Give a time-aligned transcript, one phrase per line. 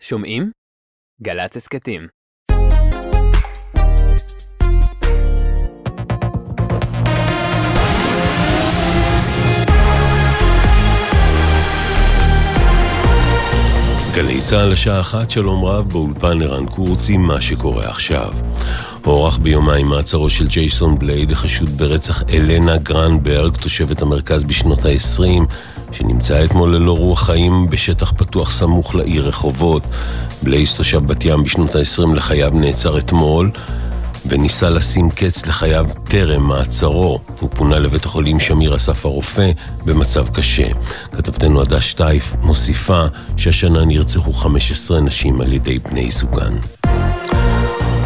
[0.00, 0.50] שומעים?
[1.22, 2.08] גל"צ הסכתים.
[14.14, 18.32] גלי צה"ל לשעה אחת, שלום רב, באולפן ערן קורצי, מה שקורה עכשיו.
[19.08, 25.22] הוארך ביומיים מעצרו של ג'ייסון בלייד, החשוד ברצח אלנה גרנברג, תושבת המרכז בשנות ה-20,
[25.92, 29.82] שנמצאה אתמול ללא רוח חיים בשטח פתוח סמוך לעיר רחובות.
[30.42, 33.50] בלייס תושב בת ים בשנות ה-20 לחייו נעצר אתמול.
[34.26, 37.20] וניסה לשים קץ לחייו טרם מעצרו.
[37.40, 39.50] הוא פונה לבית החולים שמיר אסף הרופא
[39.84, 40.68] במצב קשה.
[41.12, 43.04] כתבתנו עדה שטייף מוסיפה
[43.36, 46.54] שהשנה נרצחו 15 נשים על ידי בני זוגן.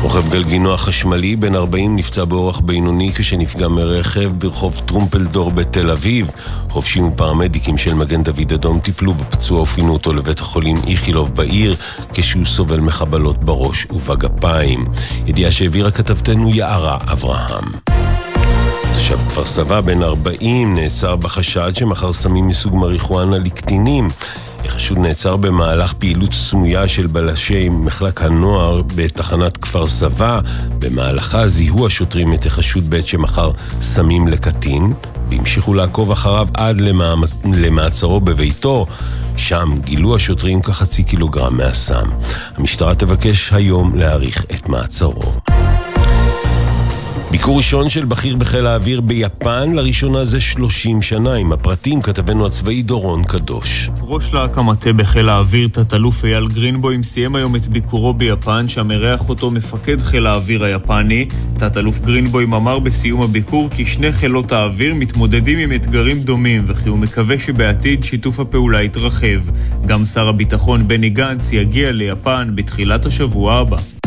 [0.02, 6.30] רוכב גלגינוע חשמלי בן 40 נפצע באורח בינוני כשנפגע מרכב ברחוב טרומפלדור בתל אביב.
[6.68, 11.76] חובשים ופרמדיקים של מגן דוד אדום טיפלו בפצוע ופינו אותו לבית החולים איכילוב בעיר
[12.14, 14.84] כשהוא סובל מחבלות בראש ובגפיים.
[15.26, 17.64] ידיעה שהעבירה כתבתנו יערה אברהם.
[18.94, 24.08] תושב כפר סבא בן 40 נעצר בחשד שמכר סמים מסוג מריחואנה לקטינים.
[24.64, 30.40] החשוד נעצר במהלך פעילות סמויה של בלשי מחלק הנוער בתחנת כפר סבא.
[30.78, 34.92] במהלכה זיהו השוטרים את החשוד בעת שמכר סמים לקטין,
[35.28, 36.82] והמשיכו לעקוב אחריו עד
[37.44, 38.86] למעצרו בביתו.
[39.36, 42.08] שם גילו השוטרים כחצי קילוגרם מהסם.
[42.56, 45.22] המשטרה תבקש היום להאריך את מעצרו.
[47.32, 51.34] ביקור ראשון של בכיר בחיל האוויר ביפן, לראשונה זה 30 שנה.
[51.34, 53.90] עם הפרטים כתבנו הצבאי דורון קדוש.
[54.00, 59.28] ראש להק המטה בחיל האוויר, תת-אלוף אייל גרינבוים, סיים היום את ביקורו ביפן, שם אירח
[59.28, 61.28] אותו מפקד חיל האוויר היפני.
[61.58, 66.98] תת-אלוף גרינבוים אמר בסיום הביקור כי שני חילות האוויר מתמודדים עם אתגרים דומים, וכי הוא
[66.98, 69.40] מקווה שבעתיד שיתוף הפעולה יתרחב.
[69.86, 74.01] גם שר הביטחון בני גנץ יגיע ליפן בתחילת השבוע הבא.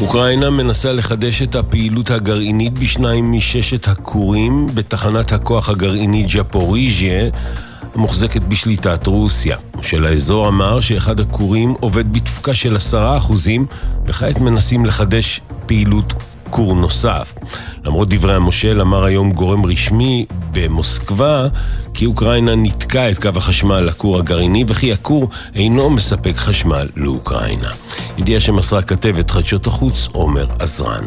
[0.00, 7.30] אוקראינה מנסה לחדש את הפעילות הגרעינית בשניים מששת הכורים בתחנת הכוח הגרעינית ג'פוריז'יה
[7.94, 9.56] המוחזקת בשליטת רוסיה.
[9.82, 13.66] של האזור אמר שאחד הכורים עובד בתפוקה של עשרה אחוזים
[14.06, 16.12] וכעת מנסים לחדש פעילות
[16.50, 17.34] כור נוסף.
[17.84, 21.46] למרות דברי המושל, אמר היום גורם רשמי במוסקבה
[21.94, 27.70] כי אוקראינה ניתקה את קו החשמל לכור הגרעיני וכי הכור אינו מספק חשמל לאוקראינה.
[28.18, 31.04] ידיעה שמסרה כתבת חדשות החוץ עומר עזרן.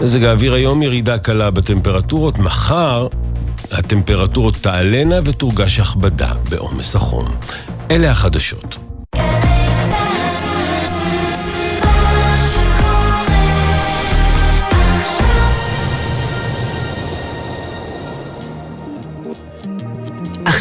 [0.00, 3.06] מזג האוויר היום ירידה קלה בטמפרטורות, מחר
[3.70, 7.24] הטמפרטורות תעלנה ותורגש הכבדה בעומס החום.
[7.90, 8.81] אלה החדשות.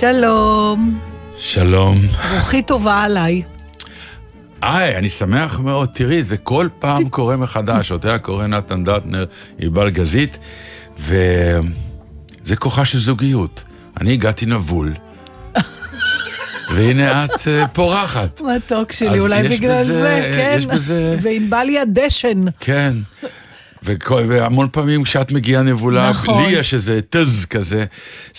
[0.00, 1.00] שלום.
[1.38, 1.98] שלום.
[2.34, 3.42] רוחי טובה עליי.
[4.62, 5.88] היי, אני שמח מאוד.
[5.94, 7.92] תראי, זה כל פעם קורה מחדש.
[7.92, 9.24] אותה קורא נתן דטנר,
[9.58, 10.38] עיבל גזית,
[10.98, 13.64] וזה כוחה של זוגיות.
[14.00, 14.94] אני הגעתי נבול.
[16.74, 18.40] והנה את uh, פורחת.
[18.40, 20.54] מתוק שלי, אולי בגלל בזה, זה, כן.
[20.58, 21.16] יש בזה...
[21.22, 22.40] וענבל לי הדשן.
[22.60, 22.92] כן.
[24.28, 26.42] והמון פעמים כשאת מגיעה נבולה, נכון.
[26.42, 27.84] לי יש איזה טז כזה,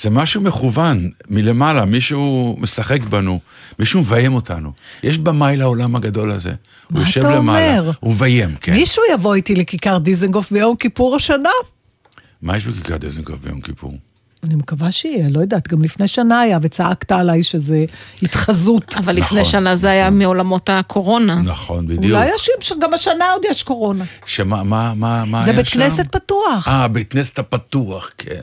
[0.01, 3.39] זה משהו מכוון, מלמעלה, מישהו משחק בנו,
[3.79, 4.71] מישהו מביים אותנו.
[5.03, 6.51] יש במאי לעולם הגדול הזה.
[6.91, 7.91] הוא יושב למעלה, אומר?
[7.99, 8.73] הוא מביים, כן.
[8.73, 11.49] מישהו יבוא איתי לכיכר דיזנגוף ביום כיפור השנה?
[12.41, 13.97] מה יש בכיכר דיזנגוף ביום כיפור?
[14.43, 17.85] אני מקווה שיהיה, לא יודעת, גם לפני שנה היה, וצעקת עליי שזה
[18.23, 18.95] התחזות.
[18.97, 19.51] אבל לפני נכון.
[19.51, 21.35] שנה זה היה מעולמות הקורונה.
[21.35, 22.03] נכון, בדיוק.
[22.03, 22.29] אולי
[22.61, 24.03] יש, גם השנה עוד יש קורונה.
[24.25, 25.79] שמה, מה, מה, מה זה היה בית שם?
[25.79, 26.67] כנסת פתוח.
[26.67, 28.41] אה, בית כנסת הפתוח, כן.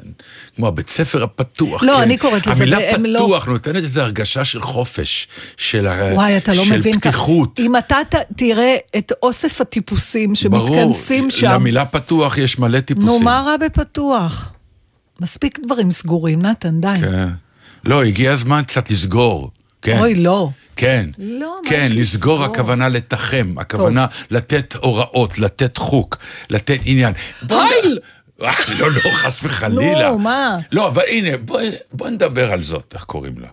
[0.57, 2.03] כמו הבית ספר הפתוח, לא, כן.
[2.03, 6.55] אני קוראת לזה, המילה לא- פתוח נותנת איזו הרגשה של חופש, של, ה- וואי, אתה
[6.55, 7.11] לא של מבין ככה.
[7.11, 7.61] פתיחות.
[7.61, 13.09] אם אתה ת- תראה את אוסף הטיפוסים שמתכנסים ברור, שם, למילה פתוח יש מלא טיפוסים.
[13.11, 14.51] נו, מה רע בפתוח?
[15.21, 16.89] מספיק דברים סגורים, נתן, די.
[17.01, 17.29] כן.
[17.85, 19.51] לא, הגיע הזמן קצת לסגור.
[19.83, 19.99] כן.
[19.99, 20.51] אוי, לא.
[20.77, 21.11] כן.
[21.19, 22.45] לא, מה כן, יש לסגור לסגור?
[22.45, 26.17] הכוונה לתחם, הכוונה לתת הוראות, לתת חוק,
[26.51, 27.13] לתת עניין.
[27.49, 27.99] פייל!
[28.43, 30.11] אה, לא, לא, חס וחלילה.
[30.11, 30.59] נו, מה?
[30.73, 33.49] לא, אבל הנה, בואי בואי נדבר על זאת, איך קוראים לה.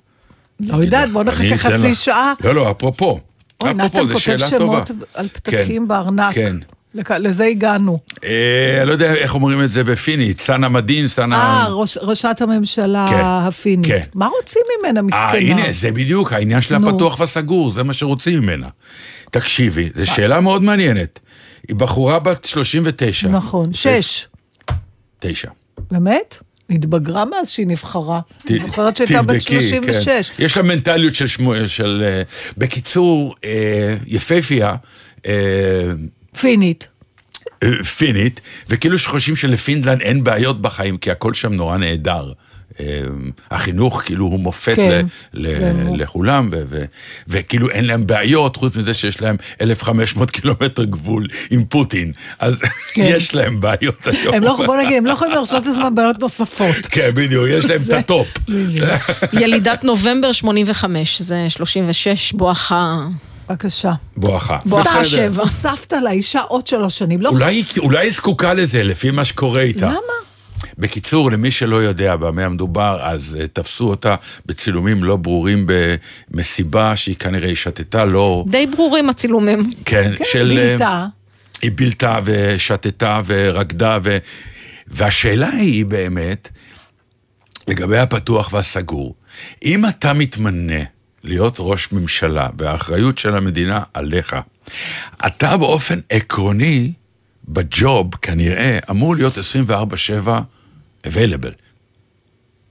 [0.60, 1.96] לא יודעת, בוא נחכה חצי.
[1.96, 2.34] שעה.
[2.44, 3.20] לא, לא, אפרופו.
[3.62, 4.58] אוי, נתן כותב שאלה טובה.
[4.58, 6.34] שמות על פתקים בארנק.
[6.34, 6.56] כן.
[6.96, 8.00] לכ- לזה הגענו.
[8.24, 11.36] אה, אני לא יודע איך אומרים את זה בפינית, סנה מדין, סנה...
[11.38, 13.88] אה, ראש- ראשת הממשלה כן, הפינית.
[13.88, 14.02] כן.
[14.14, 15.22] מה רוצים ממנה, מסכנה?
[15.34, 16.90] אה, הנה, זה בדיוק העניין של נו.
[16.90, 18.68] הפתוח והסגור, זה מה שרוצים ממנה.
[19.32, 21.20] תקשיבי, זו שאלה מאוד מעניינת.
[21.68, 23.28] היא בחורה בת 39.
[23.28, 24.28] נכון, שש.
[25.20, 25.50] תשע.
[25.92, 26.38] באמת?
[26.70, 28.20] התבגרה מאז שהיא נבחרה.
[28.50, 30.30] אני ת- זוכרת שהייתה בת תבדקי, 36.
[30.30, 30.44] כן.
[30.44, 31.54] יש לה מנטליות של שמו...
[31.68, 32.04] של...
[32.08, 32.22] אה,
[32.58, 34.76] בקיצור, אה, יפייפייה,
[35.26, 35.32] אה,
[36.40, 36.88] פינית.
[37.64, 42.32] אה, פינית, וכאילו שחושבים שלפינלנד אין בעיות בחיים, כי הכל שם נורא נהדר.
[42.80, 42.86] אה,
[43.52, 45.76] החינוך כאילו הוא מופת כן, ל, ל, כן.
[45.96, 46.86] לכולם, ו, ו,
[47.28, 52.62] וכאילו אין להם בעיות, חוץ מזה שיש להם 1,500 קילומטר גבול עם פוטין, אז
[52.94, 53.02] כן.
[53.06, 54.34] יש להם בעיות היום.
[54.34, 56.86] הם לא, בוא נגיד, הם לא יכולים להרשות לעצמם בעיות נוספות.
[56.92, 58.28] כן, בדיוק, יש להם את הטופ.
[59.42, 62.96] ילידת נובמבר 85, זה 36, בואכה...
[63.52, 63.94] בבקשה.
[64.18, 64.58] בואכה.
[64.66, 65.04] בואכה בסדר.
[65.04, 65.42] שבע.
[65.44, 67.22] הוספת לאישה עוד שלוש שנים.
[67.22, 69.86] לא אולי, היא- אולי היא זקוקה לזה, לפי מה שקורה איתה.
[69.86, 69.98] למה?
[70.78, 74.16] בקיצור, למי שלא יודע במה המדובר, אז uh, תפסו אותה
[74.46, 75.68] בצילומים לא ברורים
[76.32, 78.44] במסיבה שהיא כנראה שתתה לא...
[78.48, 79.70] די ברורים הצילומים.
[79.86, 80.52] כן, כן, של...
[80.58, 81.06] אה, בילתה.
[81.62, 84.18] היא בילתה ושתתה ורקדה, ו...
[84.88, 86.48] והשאלה היא באמת,
[87.68, 89.16] לגבי הפתוח והסגור,
[89.66, 90.84] אם אתה מתמנה
[91.24, 94.36] להיות ראש ממשלה והאחריות של המדינה עליך,
[95.26, 96.94] אתה באופן עקרוני,
[97.48, 100.40] בג'וב כנראה, אמור להיות 24/7
[101.08, 101.54] available.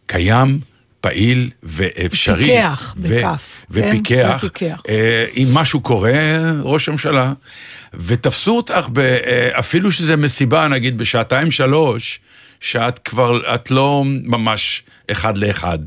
[0.07, 0.61] קיים,
[1.01, 2.45] פעיל ואפשרי.
[2.45, 4.39] פיקח, ו- בכף, ופיקח.
[4.41, 4.83] כן, ופיקח.
[4.89, 6.13] אה, אם משהו קורה,
[6.63, 7.33] ראש הממשלה,
[7.95, 12.21] ותפסו אותך, ב, אה, אפילו שזה מסיבה, נגיד, בשעתיים שלוש,
[12.61, 15.79] שאת כבר, את לא ממש אחד לאחד.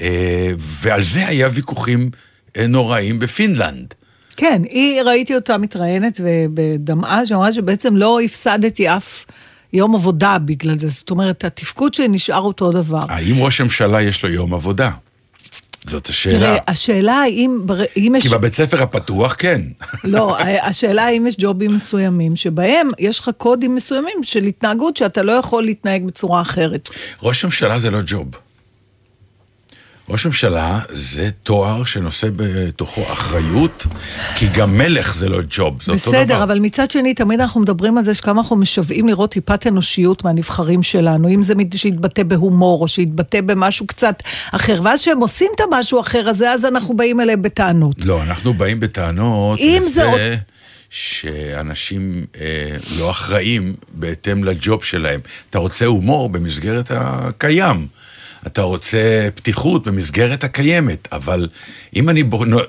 [0.00, 2.10] אה, ועל זה היה ויכוחים
[2.56, 3.94] אה, נוראים בפינלנד.
[4.36, 6.20] כן, היא, ראיתי אותה מתראיינת
[6.54, 9.24] בדמעה, שאמרה שבעצם לא הפסדתי אף
[9.72, 10.88] יום עבודה בגלל זה.
[10.88, 13.02] זאת אומרת, התפקוד שלי נשאר אותו דבר.
[13.08, 14.90] האם ראש הממשלה יש לו יום עבודה?
[15.86, 16.38] זאת השאלה.
[16.38, 17.60] תראה, השאלה האם,
[17.96, 18.22] אם יש...
[18.22, 19.62] כי בבית ספר הפתוח כן.
[20.04, 20.38] לא,
[20.68, 25.62] השאלה האם יש ג'ובים מסוימים, שבהם יש לך קודים מסוימים של התנהגות שאתה לא יכול
[25.62, 26.88] להתנהג בצורה אחרת.
[27.22, 28.28] ראש ממשלה זה לא ג'וב.
[30.10, 33.86] ראש ממשלה זה תואר שנושא בתוכו אחריות,
[34.36, 36.20] כי גם מלך זה לא ג'וב, זה אותו דבר.
[36.22, 40.24] בסדר, אבל מצד שני, תמיד אנחנו מדברים על זה שכמה אנחנו משוועים לראות טיפת אנושיות
[40.24, 44.22] מהנבחרים שלנו, אם זה שיתבטא בהומור, או שיתבטא במשהו קצת
[44.52, 48.04] אחר, ואז כשהם עושים את המשהו אחר הזה, אז אנחנו באים אליהם בטענות.
[48.04, 50.36] לא, אנחנו באים בטענות אם זה לזה
[50.90, 55.20] שאנשים אה, לא אחראים בהתאם לג'וב שלהם.
[55.50, 57.86] אתה רוצה הומור במסגרת הקיים.
[58.46, 58.98] אתה רוצה
[59.34, 61.48] פתיחות במסגרת הקיימת, אבל
[61.96, 62.22] אם אני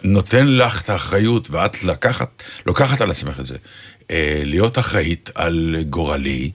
[0.04, 3.56] נותן לך את האחריות ואת לקחת, לוקחת על עצמך את זה,
[4.12, 6.52] אה, להיות אחראית על גורלי,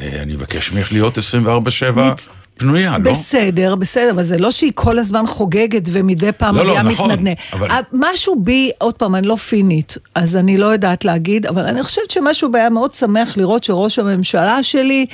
[0.00, 3.10] אה, אני מבקש ממך להיות 24/7 מצ- פנויה, לא?
[3.12, 7.10] בסדר, בסדר, אבל זה לא שהיא כל הזמן חוגגת ומדי פעם לא, לא, מגיעה נכון,
[7.10, 7.36] מתנדנד.
[7.52, 7.80] אבל- אבל...
[7.92, 12.10] משהו בי, עוד פעם, אני לא פינית, אז אני לא יודעת להגיד, אבל אני חושבת
[12.10, 15.06] שמשהו בי היה מאוד שמח לראות שראש הממשלה שלי,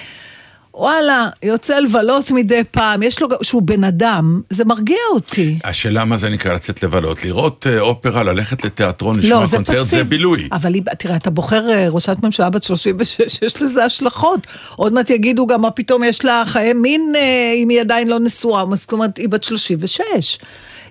[0.79, 5.59] וואלה, יוצא לבלות מדי פעם, יש לו, גם- שהוא בן אדם, זה מרגיע אותי.
[5.65, 9.87] השאלה מה זה נקרא לצאת לבלות, לראות אה, אופרה, ללכת לתיאטרון, לשמוע לא, זה קונצרט,
[9.87, 9.99] פסיב.
[9.99, 10.49] זה בילוי.
[10.53, 14.47] אבל תראה, אתה בוחר אה, ראשת ממשלה בת 36, יש לזה השלכות.
[14.77, 18.19] עוד מעט יגידו גם מה פתאום יש לה חיי מין אה, אם היא עדיין לא
[18.21, 20.39] נשואה, זאת אומרת, היא בת 36.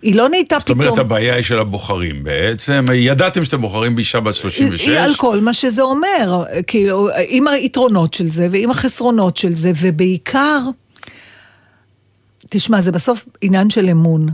[0.02, 0.82] היא לא נהייתה זאת פתאום...
[0.82, 2.86] אומרת, הבעיה היא של הבוחרים בעצם.
[2.94, 4.88] ידעתם שאתם בוחרים באישה בת 36?
[4.88, 9.72] היא על כל מה שזה אומר, כאילו, עם היתרונות של זה ועם החסרונות של זה,
[9.82, 10.60] ובעיקר,
[12.50, 14.30] תשמע, זה בסוף עניין של אמון.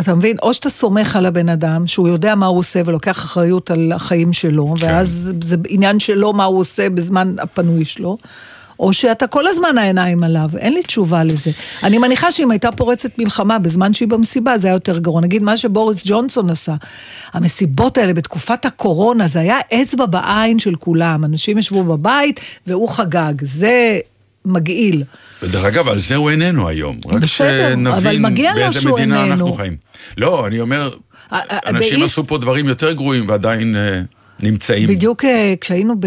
[0.00, 0.36] אתה מבין?
[0.42, 4.32] או שאתה סומך על הבן אדם, שהוא יודע מה הוא עושה ולוקח אחריות על החיים
[4.32, 4.86] שלו, כן.
[4.86, 8.18] ואז זה עניין שלו מה הוא עושה בזמן הפנוי שלו,
[8.80, 11.50] או שאתה כל הזמן העיניים עליו, אין לי תשובה לזה.
[11.82, 15.20] אני מניחה שאם הייתה פורצת מלחמה בזמן שהיא במסיבה, זה היה יותר גרוע.
[15.20, 16.74] נגיד מה שבוריס ג'ונסון עשה,
[17.32, 21.24] המסיבות האלה בתקופת הקורונה, זה היה אצבע בעין של כולם.
[21.24, 23.32] אנשים ישבו בבית והוא חגג.
[23.42, 23.98] זה
[24.44, 25.02] מגעיל.
[25.42, 26.98] ודרך אגב, על זה הוא איננו היום.
[27.06, 28.22] רק בסדר, אבל שנבין
[28.54, 29.32] באיזה מדינה איננו.
[29.32, 29.76] אנחנו חיים.
[30.16, 30.90] לא, אני אומר,
[31.32, 34.00] אה, אה, אנשים באיס- עשו פה דברים יותר גרועים ועדיין אה,
[34.42, 34.88] נמצאים.
[34.88, 36.06] בדיוק אה, כשהיינו ב,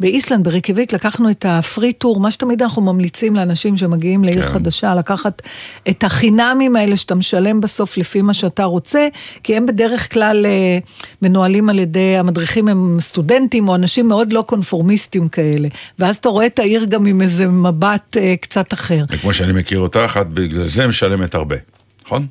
[0.00, 4.48] באיסלנד, בריקביק, לקחנו את הפרי טור, מה שתמיד אנחנו ממליצים לאנשים שמגיעים לעיר כן.
[4.48, 5.42] חדשה, לקחת
[5.88, 9.08] את החינמים האלה שאתה משלם בסוף לפי מה שאתה רוצה,
[9.42, 10.78] כי הם בדרך כלל אה,
[11.22, 16.46] מנוהלים על ידי, המדריכים הם סטודנטים או אנשים מאוד לא קונפורמיסטים כאלה, ואז אתה רואה
[16.46, 19.04] את העיר גם עם איזה מבט אה, קצת אחר.
[19.10, 21.56] וכמו שאני מכיר אותך, את בגלל זה משלמת הרבה,
[22.04, 22.26] נכון?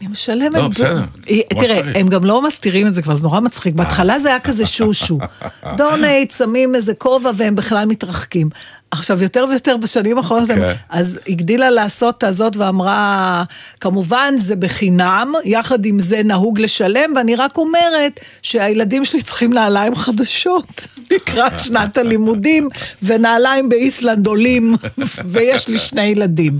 [0.00, 0.54] אני משלמת...
[0.54, 1.80] לא, בסדר, אה, תראה.
[2.00, 3.74] הם גם לא מסתירים את זה כבר, זה נורא מצחיק.
[3.74, 5.18] בהתחלה זה היה כזה שושו.
[5.78, 8.50] דונייט, שמים איזה כובע והם בכלל מתרחקים.
[8.90, 10.72] עכשיו, יותר ויותר בשנים האחרונות, הם- כן.
[10.90, 13.42] אז הגדילה לעשות את הזאת ואמרה,
[13.80, 19.94] כמובן זה בחינם, יחד עם זה נהוג לשלם, ואני רק אומרת שהילדים שלי צריכים נעליים
[19.94, 20.66] חדשות
[21.10, 22.68] לקראת שנת הלימודים,
[23.02, 24.76] ונעליים באיסלנד עולים,
[25.32, 26.58] ויש לי שני ילדים.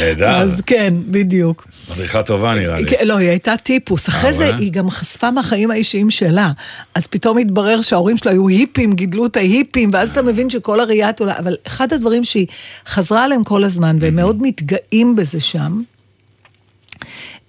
[0.00, 1.66] נהדר, אז כן, בדיוק.
[1.90, 2.90] מדריכה טובה נראה לי.
[2.90, 4.08] כן, לא, היא הייתה טיפוס.
[4.08, 4.58] אחרי זה וואלה?
[4.58, 6.52] היא גם חשפה מהחיים האישיים שלה.
[6.94, 11.20] אז פתאום התברר שההורים שלה היו היפים, גידלו את ההיפים, ואז אתה מבין שכל הראיית
[11.20, 11.38] עולה...
[11.38, 12.46] אבל אחד הדברים שהיא
[12.86, 15.80] חזרה עליהם כל הזמן, והם מאוד מתגאים בזה שם,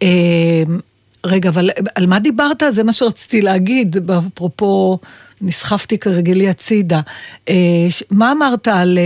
[0.03, 0.63] אה,
[1.25, 2.63] רגע, אבל על מה דיברת?
[2.69, 3.98] זה מה שרציתי להגיד,
[4.33, 5.00] אפרופו,
[5.41, 7.01] נסחפתי כרגלי הצידה.
[7.50, 7.55] אה,
[8.12, 9.00] מה אמרת על...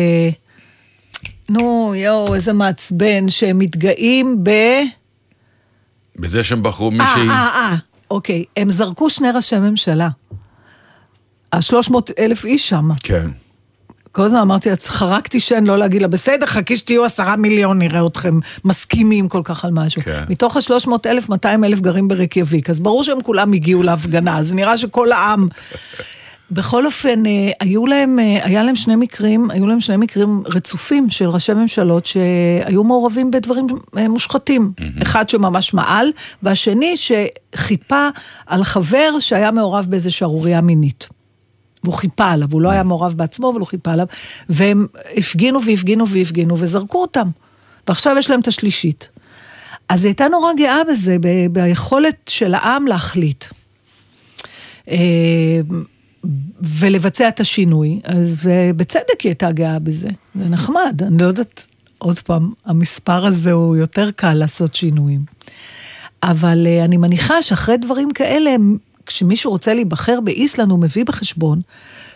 [1.49, 4.49] אה, נו, יואו, איזה מעצבן, שהם מתגאים ב...
[6.15, 7.29] בזה שהם בחרו אה, מישהי...
[7.29, 7.75] אה, אה,
[8.11, 8.43] אוקיי.
[8.57, 10.09] הם זרקו שני ראשי ממשלה.
[11.53, 12.89] ה-300 אלף איש שם.
[13.03, 13.29] כן.
[14.11, 18.07] כל הזמן אמרתי, "אז חרקתי שן לא להגיד לה, בסדר, חכי שתהיו עשרה מיליון, נראה
[18.07, 20.01] אתכם מסכימים כל כך על משהו.
[20.01, 20.23] כן.
[20.29, 24.77] מתוך ה-300 אלף, 200 אלף גרים ברקיאביק, אז ברור שהם כולם הגיעו להפגנה, אז נראה
[24.77, 25.47] שכל העם...
[26.51, 31.09] בכל אופן, אה, היו להם, אה, היה להם שני מקרים, היו להם שני מקרים רצופים
[31.09, 34.71] של ראשי ממשלות שהיו מעורבים בדברים אה, מושחתים.
[35.03, 36.11] אחד שממש מעל,
[36.43, 38.07] והשני שחיפה
[38.45, 41.09] על חבר שהיה מעורב באיזה שערורייה מינית.
[41.83, 44.07] והוא חיפה עליו, הוא לא היה מעורב בעצמו, אבל הוא חיפה עליו,
[44.49, 44.87] והם
[45.17, 47.29] הפגינו והפגינו והפגינו וזרקו אותם.
[47.87, 49.09] ועכשיו יש להם את השלישית.
[49.89, 53.45] אז היא הייתה נורא גאה בזה, ב- ביכולת של העם להחליט.
[56.61, 60.09] ולבצע את השינוי, אז אה, בצדק היא הייתה גאה בזה.
[60.35, 61.65] זה נחמד, אני לא יודעת,
[61.97, 65.21] עוד פעם, המספר הזה הוא יותר קל לעשות שינויים.
[66.23, 68.55] אבל אה, אני מניחה שאחרי דברים כאלה,
[69.05, 71.61] כשמישהו רוצה להיבחר באיסלנד, הוא מביא בחשבון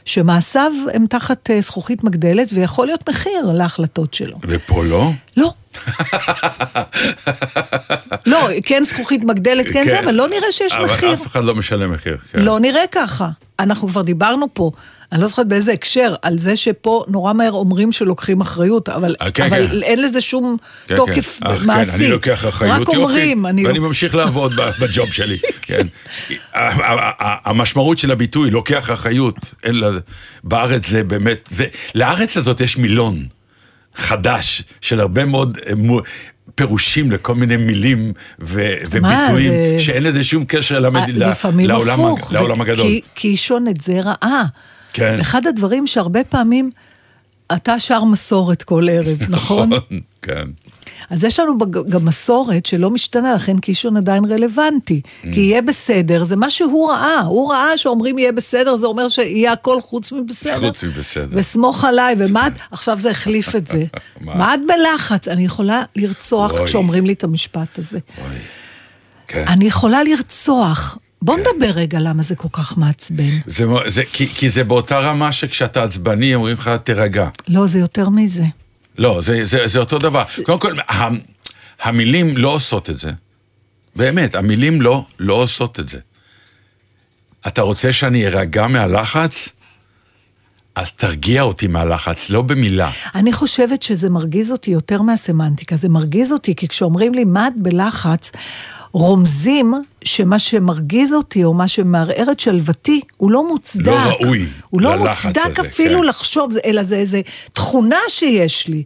[0.05, 4.37] שמעשיו הם תחת אה, זכוכית מגדלת, ויכול להיות מחיר להחלטות שלו.
[4.47, 5.11] ופה לא?
[5.37, 5.53] לא.
[8.25, 11.09] לא, כן זכוכית מגדלת, כן זה, אבל לא נראה שיש מחיר.
[11.09, 12.17] אבל אף אחד לא משלם מחיר.
[12.31, 12.39] כן.
[12.39, 13.29] לא נראה ככה.
[13.63, 14.71] אנחנו כבר דיברנו פה,
[15.11, 19.31] אני לא זוכרת באיזה הקשר, על זה שפה נורא מהר אומרים שלוקחים אחריות, אבל, אה,
[19.31, 19.83] כן, אבל כן.
[19.83, 21.51] אין לזה שום כן, תוקף כן.
[21.51, 21.91] אך, מעשי.
[21.91, 23.65] כן, אני לוקח אחריות, רק אומרים, יופי, אני...
[23.65, 25.37] ואני לא- ממשיך לעבוד בג'וב שלי,
[25.67, 25.87] כן.
[27.45, 29.89] המשמעות של הביטוי, לוקח אחריות, אין לה...
[30.43, 31.65] בארץ זה באמת, זה...
[31.95, 33.25] לארץ הזאת יש מילון
[33.95, 35.73] חדש של הרבה מאוד אה,
[36.55, 41.21] פירושים לכל מיני מילים ו- וביטויים, זה- שאין לזה שום קשר למד...
[41.21, 42.33] אה, לפעמים לעולם, הפוך.
[42.33, 42.85] לעולם ו- הגדול.
[42.87, 44.43] כי, כי אישון את זה רעה.
[44.93, 45.17] כן.
[45.19, 46.71] אחד הדברים שהרבה פעמים,
[47.55, 49.69] אתה שר מסורת כל ערב, נכון?
[50.21, 50.47] כן.
[51.09, 51.57] אז יש לנו
[51.89, 55.01] גם מסורת שלא משתנה, לכן קישון עדיין רלוונטי.
[55.05, 55.27] Mm.
[55.33, 57.21] כי יהיה בסדר, זה מה שהוא ראה.
[57.21, 60.57] הוא ראה שאומרים יהיה בסדר, זה אומר שיהיה הכל חוץ מבסדר.
[60.57, 61.27] חוץ מבסדר.
[61.31, 63.83] וסמוך עליי, ומה את, עכשיו זה החליף את זה.
[64.21, 64.35] מה?
[64.35, 65.27] מה את בלחץ?
[65.27, 66.65] אני יכולה לרצוח אוי.
[66.65, 67.99] כשאומרים לי את המשפט הזה.
[69.27, 69.45] כן.
[69.47, 70.97] אני יכולה לרצוח.
[71.21, 73.39] בוא נדבר רגע למה זה כל כך מעצבן.
[73.45, 77.29] זה, זה, כי, כי זה באותה רמה שכשאתה עצבני אומרים לך תירגע.
[77.47, 78.43] לא, זה יותר מזה.
[78.97, 80.23] לא, זה, זה, זה אותו דבר.
[80.43, 81.07] קודם כל, ה,
[81.81, 83.09] המילים לא עושות את זה.
[83.95, 85.99] באמת, המילים לא, לא עושות את זה.
[87.47, 89.49] אתה רוצה שאני ארגע מהלחץ?
[90.75, 92.89] אז תרגיע אותי מהלחץ, לא במילה.
[93.15, 95.75] אני חושבת שזה מרגיז אותי יותר מהסמנטיקה.
[95.75, 98.31] זה מרגיז אותי כי כשאומרים לי מה את בלחץ,
[98.91, 99.73] רומזים
[100.03, 103.87] שמה שמרגיז אותי או מה שמערער את שלוותי הוא לא מוצדק.
[103.87, 106.05] לא ראוי הוא לא ללחץ מוצדק הזה, אפילו כן.
[106.05, 107.21] לחשוב, אלא זה איזה
[107.53, 108.83] תכונה שיש לי.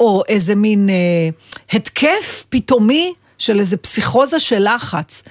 [0.00, 1.28] או איזה מין אה,
[1.72, 5.22] התקף פתאומי של איזה פסיכוזה של לחץ.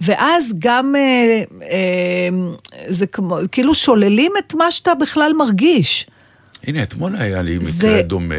[0.00, 2.28] ואז גם אה, אה,
[2.86, 6.06] זה כמו, כאילו שוללים את מה שאתה בכלל מרגיש.
[6.66, 8.34] הנה, אתמול היה לי מקרה זה- דומה,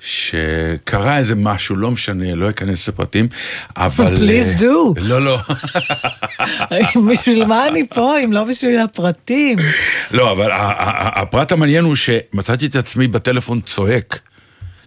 [0.00, 3.28] שקרה איזה משהו, לא משנה, לא אכנס לפרטים,
[3.76, 4.16] אבל...
[4.16, 5.00] Please אה, do.
[5.00, 5.38] לא, לא.
[7.12, 9.58] בשביל מה אני פה אם לא בשביל הפרטים?
[10.10, 14.20] לא, אבל הפרט המעניין הוא שמצאתי את עצמי בטלפון צועק.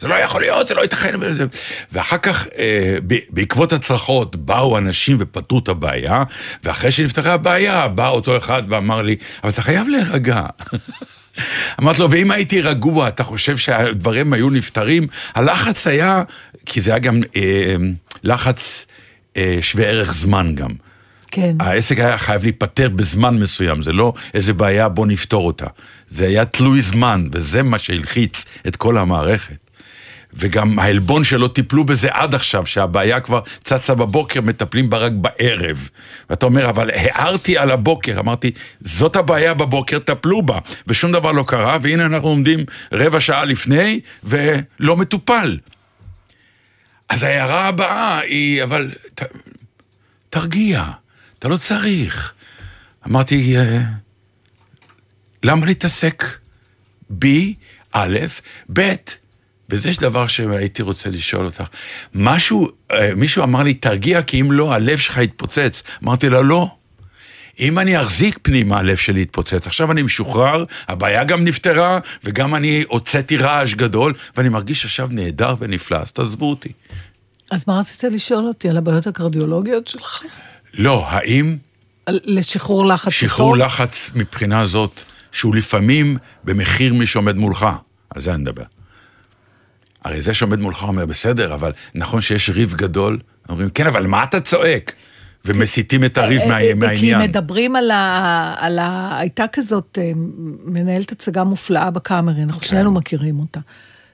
[0.02, 1.16] זה לא יכול להיות, זה לא ייתכן.
[1.20, 1.46] וזה-
[1.92, 2.98] ואחר כך, אה,
[3.30, 6.24] בעקבות הצרחות, באו אנשים ופתרו את הבעיה,
[6.64, 10.46] ואחרי שנפתחה הבעיה, בא אותו אחד ואמר לי, אבל אתה חייב להירגע.
[11.82, 15.08] אמרתי לו, ואם הייתי רגוע, אתה חושב שהדברים היו נפתרים?
[15.36, 16.24] הלחץ היה,
[16.66, 17.76] כי זה היה גם אה,
[18.24, 18.86] לחץ
[19.38, 20.70] אה, שווה ערך זמן גם.
[21.32, 21.56] כן.
[21.60, 25.66] העסק היה חייב להיפתר בזמן מסוים, זה לא איזה בעיה, בוא נפתור אותה.
[26.08, 29.61] זה היה תלוי זמן, וזה מה שהלחיץ את כל המערכת.
[30.34, 35.90] וגם העלבון שלא טיפלו בזה עד עכשיו, שהבעיה כבר צצה בבוקר, מטפלים בה רק בערב.
[36.30, 40.60] ואתה אומר, אבל הערתי על הבוקר, אמרתי, זאת הבעיה בבוקר, טפלו בה.
[40.88, 45.58] ושום דבר לא קרה, והנה אנחנו עומדים רבע שעה לפני, ולא מטופל.
[47.10, 49.22] אז ההערה הבאה היא, אבל ת,
[50.30, 50.84] תרגיע,
[51.40, 52.34] אתה לא צריך.
[53.08, 53.80] אמרתי, "אה,
[55.44, 56.24] למה להתעסק
[57.10, 57.56] בי,
[57.92, 58.18] א',
[58.74, 58.96] ב',
[59.72, 61.64] וזה יש דבר שהייתי רוצה לשאול אותך.
[62.16, 65.84] משהו, אה, מישהו אמר לי, תרגיע, כי אם לא, הלב שלך יתפוצץ.
[66.04, 66.72] אמרתי לו, לא.
[67.60, 69.68] אם אני אחזיק פנימה, הלב שלי יתפוצץ.
[69.68, 75.56] עכשיו אני משוחרר, הבעיה גם נפתרה, וגם אני הוצאתי רעש גדול, ואני מרגיש עכשיו נהדר
[75.60, 76.72] ונפלא, אז תעזבו אותי.
[77.52, 80.24] אז מה רצית לשאול אותי על הבעיות הקרדיולוגיות שלך?
[80.74, 81.58] לא, האם
[82.10, 83.66] לשחרור לחץ שחרור טוב?
[83.66, 85.02] לחץ מבחינה זאת,
[85.32, 87.66] שהוא לפעמים במחיר מי שעומד מולך,
[88.10, 88.64] על זה אני מדבר.
[90.06, 94.24] הרי זה שעומד מולך אומר, בסדר, אבל נכון שיש ריב גדול, אומרים, כן, אבל מה
[94.24, 94.94] אתה צועק?
[95.46, 97.22] ומסיטים את הריב מה- אה, אה, מהעניין.
[97.22, 98.54] כי מדברים על ה...
[98.58, 99.18] על ה...
[99.18, 100.12] הייתה כזאת אה,
[100.66, 102.42] מנהלת הצגה מופלאה בקאמרי, כן.
[102.42, 103.60] אנחנו שנינו מכירים אותה.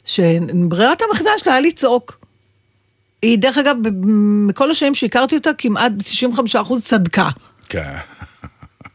[0.06, 2.20] שברירת המחדל שלה היה לצעוק.
[3.22, 3.75] היא, דרך אגב,
[4.48, 7.29] מכל השנים שהכרתי אותה, כמעט ב-95% צדקה.
[7.70, 7.94] כן.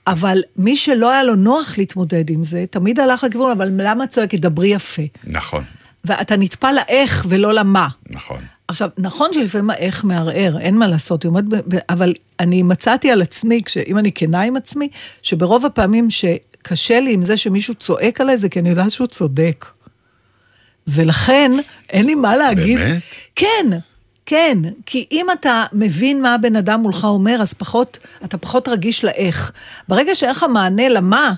[0.06, 4.08] אבל מי שלא היה לו נוח להתמודד עם זה, תמיד הלך לכיוון, אבל למה את
[4.10, 4.38] צועקת?
[4.40, 5.02] דברי יפה.
[5.24, 5.64] נכון,
[6.04, 7.88] ואתה נטפל לאיך ולא למה.
[8.10, 8.40] נכון.
[8.68, 13.98] עכשיו, נכון שלפעמים האיך מערער, אין מה לעשות, ב- אבל אני מצאתי על עצמי, אם
[13.98, 14.88] אני כנה עם עצמי,
[15.22, 19.66] שברוב הפעמים שקשה לי עם זה שמישהו צועק עליי, זה כי אני יודעת שהוא צודק.
[20.86, 21.52] ולכן,
[21.90, 22.78] אין לי מה להגיד.
[22.78, 23.02] באמת?
[23.36, 23.66] כן,
[24.26, 29.04] כן, כי אם אתה מבין מה הבן אדם מולך אומר, אז פחות, אתה פחות רגיש
[29.04, 29.52] לאיך.
[29.88, 31.32] ברגע שאין לך מענה למה,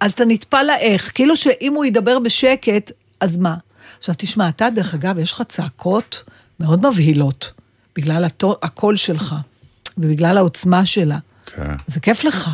[0.00, 1.10] אז אתה נטפל לאיך.
[1.14, 3.54] כאילו שאם הוא ידבר בשקט, אז מה?
[4.00, 6.24] עכשיו תשמע, אתה דרך אגב, יש לך צעקות
[6.60, 7.52] מאוד מבהילות,
[7.96, 9.34] בגלל התו- הקול שלך,
[9.98, 11.18] ובגלל העוצמה שלה.
[11.56, 11.74] כן.
[11.86, 12.50] זה כיף לך.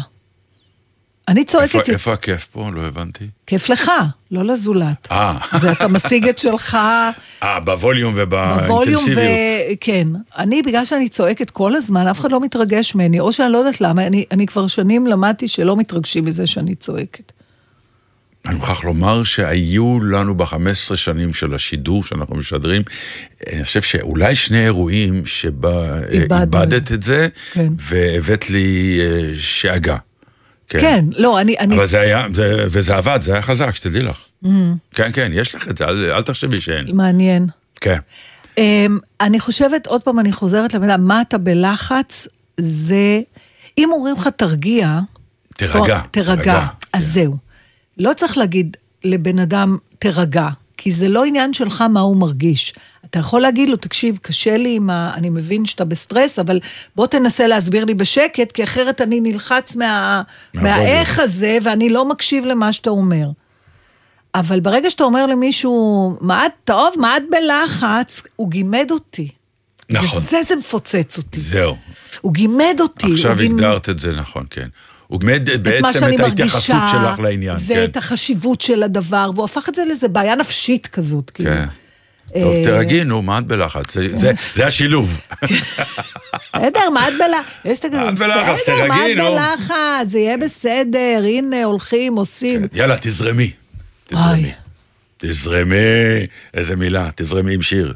[1.28, 2.70] אני איפה, צועקת, איפה הכיף פה?
[2.74, 3.26] לא הבנתי.
[3.46, 3.90] כיף לך,
[4.30, 5.08] לא לזולת.
[5.10, 5.38] אה.
[5.60, 6.74] זה אתה משיג את שלך
[7.42, 9.10] אה, בווליום בווליום ו...
[9.12, 9.78] ובאינטנסיביות.
[9.80, 10.08] כן.
[10.38, 13.80] אני, בגלל שאני צועקת כל הזמן, אף אחד לא מתרגש ממני, או שאני לא יודעת
[13.80, 17.32] למה, אני, אני כבר שנים למדתי שלא מתרגשים מזה שאני צועקת.
[18.48, 22.82] אני מוכרח לומר שהיו לנו ב-15 שנים של השידור שאנחנו משדרים,
[23.52, 26.40] אני חושב שאולי שני אירועים שבה אה, איבדנו.
[26.40, 27.72] איבדת את זה, כן.
[27.78, 29.96] והבאת לי אה, שאגה.
[30.68, 31.58] כן, כן לא, אני...
[31.58, 31.76] אני...
[31.76, 34.24] אבל זה היה, זה, וזה עבד, זה היה חזק, שתדעי לך.
[34.44, 34.48] Mm.
[34.94, 36.86] כן, כן, יש לך את זה, אל, אל תחשבי שאין.
[36.92, 37.46] מעניין.
[37.80, 37.98] כן.
[38.56, 38.60] Um,
[39.20, 42.26] אני חושבת, עוד פעם, אני חוזרת למילה, מה אתה בלחץ,
[42.60, 43.20] זה...
[43.78, 45.00] אם אומרים לך תרגיע...
[45.54, 46.34] תירגע, או, תירגע.
[46.34, 47.10] תירגע, אז כן.
[47.10, 47.45] זהו.
[47.98, 52.74] לא צריך להגיד לבן אדם, תירגע, כי זה לא עניין שלך מה הוא מרגיש.
[53.04, 55.12] אתה יכול להגיד לו, תקשיב, קשה לי עם ה...
[55.14, 56.60] אני מבין שאתה בסטרס, אבל
[56.96, 60.22] בוא תנסה להסביר לי בשקט, כי אחרת אני נלחץ מה...
[60.54, 63.28] מהאיך הזה, ואני לא מקשיב למה שאתה אומר.
[64.34, 69.28] אבל ברגע שאתה אומר למישהו, מה את טוב, מה את בלחץ, הוא גימד אותי.
[69.90, 70.22] נכון.
[70.22, 71.40] וזה זה מפוצץ אותי.
[71.40, 71.76] זהו.
[72.20, 73.06] הוא גימד אותי.
[73.12, 74.68] עכשיו הוא גימד- הגדרת את זה נכון, כן.
[75.06, 77.64] הוא מת את מה בעצם את ההתייחסות מרגישה, שלך לעניין, כן.
[77.80, 81.50] ואת החשיבות של הדבר, והוא הפך את זה לאיזה בעיה נפשית כזאת, כאילו.
[81.50, 81.66] כן.
[82.34, 83.96] טוב, אה, תרגי, נו, מה את בלחץ?
[84.54, 85.20] זה- השילוב.
[85.42, 87.84] בסדר, מה את בלחץ?
[87.92, 88.60] מה את בלחץ?
[88.62, 89.74] בסדר, מה תירגעי, את נו." בלחץ?
[90.08, 92.66] זה יהיה בסדר, הנה, הולכים, עושים.
[92.72, 93.50] יאללה, תזרמי.
[94.06, 94.52] תזרמי.
[95.18, 95.76] תזרמי,
[96.54, 97.94] איזה מילה, תזרמי עם שיר.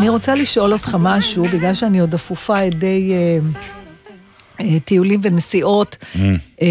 [0.00, 3.38] אני רוצה לשאול אותך משהו, בגלל שאני עוד אפופה על ידי אה,
[4.64, 5.96] אה, טיולים ונסיעות.
[6.62, 6.66] אה,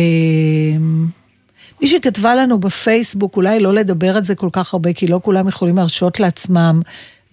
[1.82, 5.48] מישהי כתבה לנו בפייסבוק, אולי לא לדבר על זה כל כך הרבה, כי לא כולם
[5.48, 6.82] יכולים להרשות לעצמם,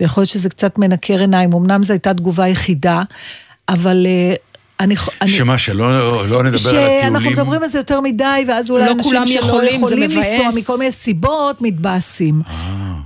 [0.00, 3.02] ויכול להיות שזה קצת מנקר עיניים, אמנם זו הייתה תגובה יחידה,
[3.68, 4.35] אבל אה,
[4.80, 4.94] אני...
[5.22, 5.88] אני- שמה, שלא
[6.28, 7.00] לא נדבר על הטיולים?
[7.02, 10.48] שאנחנו מדברים על זה יותר מדי, ואז אולי לא אנשים שלא יכולים, יכולים לנסוע.
[10.56, 12.42] מכל מיני סיבות, מתבאסים.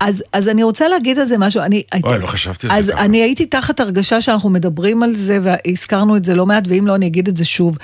[0.01, 1.63] אז, אז אני רוצה להגיד על זה משהו.
[1.63, 3.05] אני, וואי, לא חשבתי על זה אז ככה.
[3.05, 6.95] אני הייתי תחת הרגשה שאנחנו מדברים על זה, והזכרנו את זה לא מעט, ואם לא,
[6.95, 7.79] אני אגיד את זה שוב.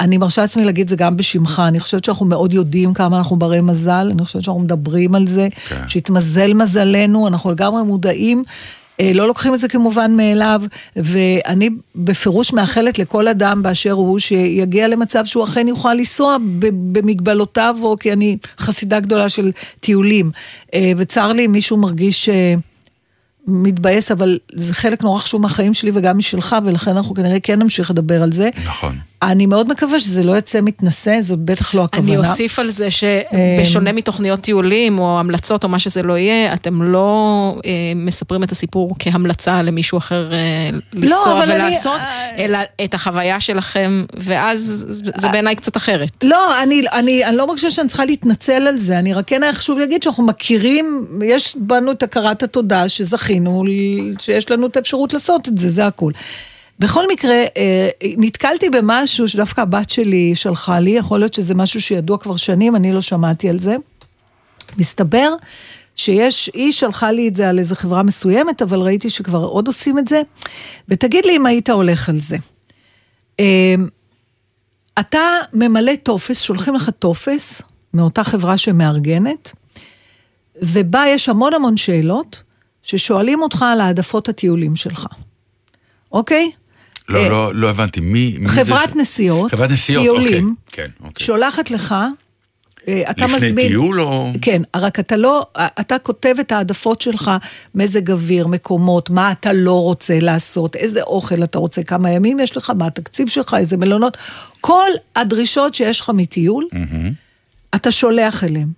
[0.00, 3.60] אני מרשה לעצמי להגיד זה גם בשמך, אני חושבת שאנחנו מאוד יודעים כמה אנחנו ברי
[3.60, 5.88] מזל, אני חושבת שאנחנו מדברים על זה, כן.
[5.88, 8.44] שהתמזל מזלנו, אנחנו לגמרי מודעים.
[9.00, 10.62] אה, לא לוקחים את זה כמובן מאליו,
[10.96, 16.36] ואני בפירוש מאחלת לכל אדם באשר הוא שיגיע למצב שהוא אכן יוכל לנסוע
[16.92, 20.30] במגבלותיו, או כי אני חסידה גדולה של טיולים.
[20.74, 22.54] אה, וצר לי אם מישהו מרגיש אה,
[23.46, 27.90] מתבאס, אבל זה חלק נורא חשוב מהחיים שלי וגם משלך, ולכן אנחנו כנראה כן נמשיך
[27.90, 28.50] לדבר על זה.
[28.66, 29.09] נכון.
[29.22, 32.08] אני מאוד מקווה שזה לא יצא מתנשא, זאת בטח לא הכוונה.
[32.08, 36.82] אני אוסיף על זה שבשונה מתוכניות טיולים או המלצות או מה שזה לא יהיה, אתם
[36.82, 40.38] לא אה, מספרים את הסיפור כהמלצה למישהו אחר אה,
[40.92, 46.10] לנסוע אבל אני- ולעשות, אה, אלא את החוויה שלכם, ואז זה בעיניי קצת אחרת.
[46.24, 49.52] לא, אני, אני, אני לא מרגישה שאני צריכה להתנצל על זה, אני רק כן היה
[49.52, 53.64] חשוב להגיד שאנחנו מכירים, יש בנו את הכרת התודה שזכינו,
[54.18, 56.12] שיש לנו את האפשרות לעשות את זה, זה הכול.
[56.80, 62.18] בכל מקרה, אה, נתקלתי במשהו שדווקא הבת שלי שלחה לי, יכול להיות שזה משהו שידוע
[62.18, 63.76] כבר שנים, אני לא שמעתי על זה.
[64.78, 65.28] מסתבר
[65.96, 69.98] שיש, היא שלחה לי את זה על איזה חברה מסוימת, אבל ראיתי שכבר עוד עושים
[69.98, 70.22] את זה,
[70.88, 72.36] ותגיד לי אם היית הולך על זה.
[73.40, 73.74] אה,
[75.00, 75.20] אתה
[75.52, 77.62] ממלא טופס, שולחים לך טופס
[77.94, 79.52] מאותה חברה שמארגנת,
[80.62, 82.42] ובה יש המון המון שאלות
[82.82, 85.06] ששואלים אותך על העדפות הטיולים שלך,
[86.12, 86.50] אוקיי?
[87.10, 88.54] לא, אה, לא, לא הבנתי, מי, מי זה?
[88.54, 90.84] חברת ש- נסיעות, חברת נסיעות, טיולים, אוקיי.
[90.84, 91.26] כן, אוקיי.
[91.26, 91.94] שולחת לך,
[92.88, 93.68] אה, אתה לפני מזמין...
[93.68, 94.32] טיול או...
[94.42, 95.46] כן, רק אתה לא,
[95.80, 97.30] אתה כותב את העדפות שלך,
[97.74, 102.56] מזג אוויר, מקומות, מה אתה לא רוצה לעשות, איזה אוכל אתה רוצה, כמה ימים יש
[102.56, 104.16] לך, מה התקציב שלך, איזה מלונות,
[104.60, 106.68] כל הדרישות שיש לך מטיול,
[107.74, 108.68] אתה שולח אליהם.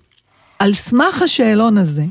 [0.59, 2.05] על סמך השאלון הזה,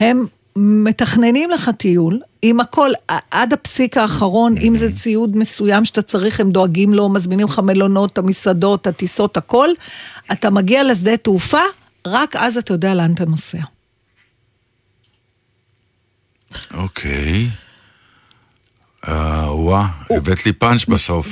[0.00, 2.90] הם מתכננים לך טיול, עם הכל,
[3.30, 8.18] עד הפסיק האחרון, אם זה ציוד מסוים שאתה צריך, הם דואגים לו, מזמינים לך מלונות,
[8.18, 9.68] המסעדות, הטיסות, הכל.
[10.32, 11.60] אתה מגיע לשדה תעופה,
[12.06, 13.58] רק אז אתה יודע לאן אתה נוסע.
[16.74, 17.50] אוקיי.
[19.08, 21.28] אה, וואה, הבאת לי פאנץ' בסוף.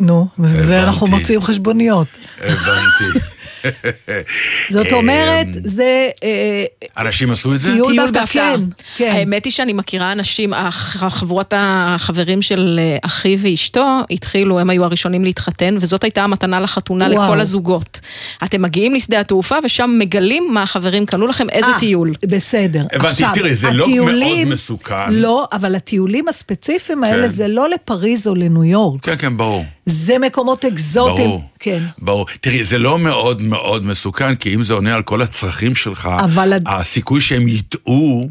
[0.00, 1.06] נו, וזה אנחנו.
[1.06, 2.08] מוציאים חשבוניות.
[2.38, 3.33] הבנתי.
[4.70, 6.64] זאת אמ, אומרת, זה אה,
[6.98, 7.70] אנשים עשו את זה?
[7.70, 8.54] טיול בהפתעה.
[8.56, 8.60] כן,
[8.96, 9.12] כן.
[9.14, 15.24] האמת היא שאני מכירה אנשים, חבורת החברים של אה, אחי ואשתו התחילו, הם היו הראשונים
[15.24, 17.08] להתחתן, וזאת הייתה המתנה לחתונה.
[17.08, 18.00] לכל הזוגות.
[18.44, 22.14] אתם מגיעים לשדה התעופה ושם מגלים מה החברים קנו לכם, איזה אה, טיול.
[22.26, 22.84] בסדר.
[22.92, 25.10] הבנתי, תראי, זה לא מאוד מסוכן.
[25.10, 27.28] לא, אבל הטיולים הספציפיים האלה כן.
[27.28, 29.04] זה לא לפריז או לניו יורק.
[29.04, 29.64] כן, כן, ברור.
[29.86, 31.28] זה מקומות אקזוטיים.
[31.28, 31.42] ברור.
[31.58, 31.82] כן.
[31.98, 32.26] ברור.
[32.40, 36.52] תראי, זה לא מאוד מאוד מסוכן, כי אם זה עונה על כל הצרכים שלך, אבל
[36.66, 38.28] הסיכוי שהם יטעו,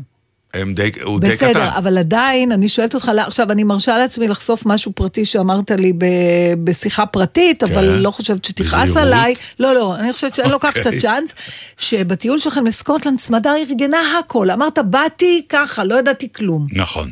[0.54, 1.50] הם די, הוא די קטן.
[1.50, 5.94] בסדר, אבל עדיין, אני שואלת אותך, עכשיו, אני מרשה לעצמי לחשוף משהו פרטי שאמרת לי
[5.94, 8.02] ב- בשיחה פרטית, אבל כן.
[8.02, 8.98] לא חושבת שתכעס.
[8.98, 9.34] עליי.
[9.60, 10.98] לא, לא, אני חושבת שאני לוקחת את אוקיי.
[10.98, 11.30] הצ'אנס,
[11.78, 14.52] שבטיול שלכם לסקוטלנד, סמדר ארגנה הכל.
[14.52, 16.68] אמרת, באתי ככה, לא ידעתי כלום.
[16.72, 17.12] נכון.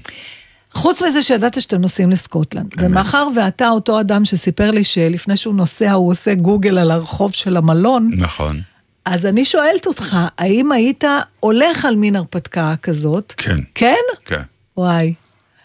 [0.73, 2.73] חוץ מזה שידעת שאתם נוסעים לסקוטלנד.
[2.77, 7.57] ומאחר ואתה אותו אדם שסיפר לי שלפני שהוא נוסע הוא עושה גוגל על הרחוב של
[7.57, 8.62] המלון, נכון.
[9.05, 11.03] אז אני שואלת אותך, האם היית
[11.39, 13.34] הולך על מין הרפתקה כזאת?
[13.38, 13.60] כן.
[13.75, 13.95] כן?
[14.25, 14.41] כן,
[14.77, 15.13] וואי.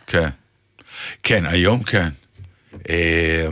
[0.06, 0.28] כן.
[1.22, 2.08] כן, היום כן.
[2.90, 3.46] אה,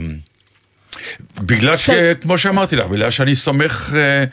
[1.41, 3.93] בגלל שכמו שאמרתי לך, בגלל שאני סומך...
[3.95, 4.23] אה, אה,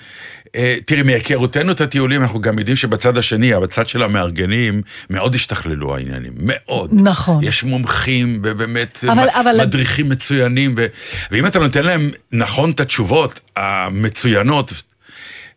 [0.87, 6.33] תראי, מהיכרותנו את הטיולים, אנחנו גם יודעים שבצד השני, בצד של המארגנים, מאוד השתכללו העניינים,
[6.39, 6.91] מאוד.
[6.93, 7.45] נכון.
[7.45, 10.87] יש מומחים, ובאמת אבל- אבל- מדריכים מצוינים, ו...
[11.31, 14.73] ואם אתה נותן להם נכון את התשובות המצוינות,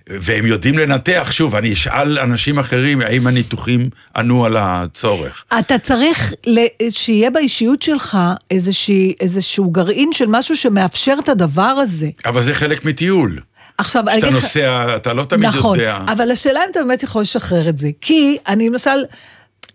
[0.09, 5.45] והם יודעים לנתח, שוב, אני אשאל אנשים אחרים האם הניתוחים ענו על הצורך.
[5.59, 6.33] אתה צריך
[6.89, 8.17] שיהיה באישיות שלך
[8.51, 12.09] איזושהי, איזשהו גרעין של משהו שמאפשר את הדבר הזה.
[12.25, 13.39] אבל זה חלק מטיול.
[13.77, 15.97] עכשיו, אני כשאתה אגיד לך- נוסע, אתה לא תמיד נכון, יודע.
[16.07, 17.89] אבל השאלה אם אתה באמת יכול לשחרר את זה.
[18.01, 19.03] כי אני למשל,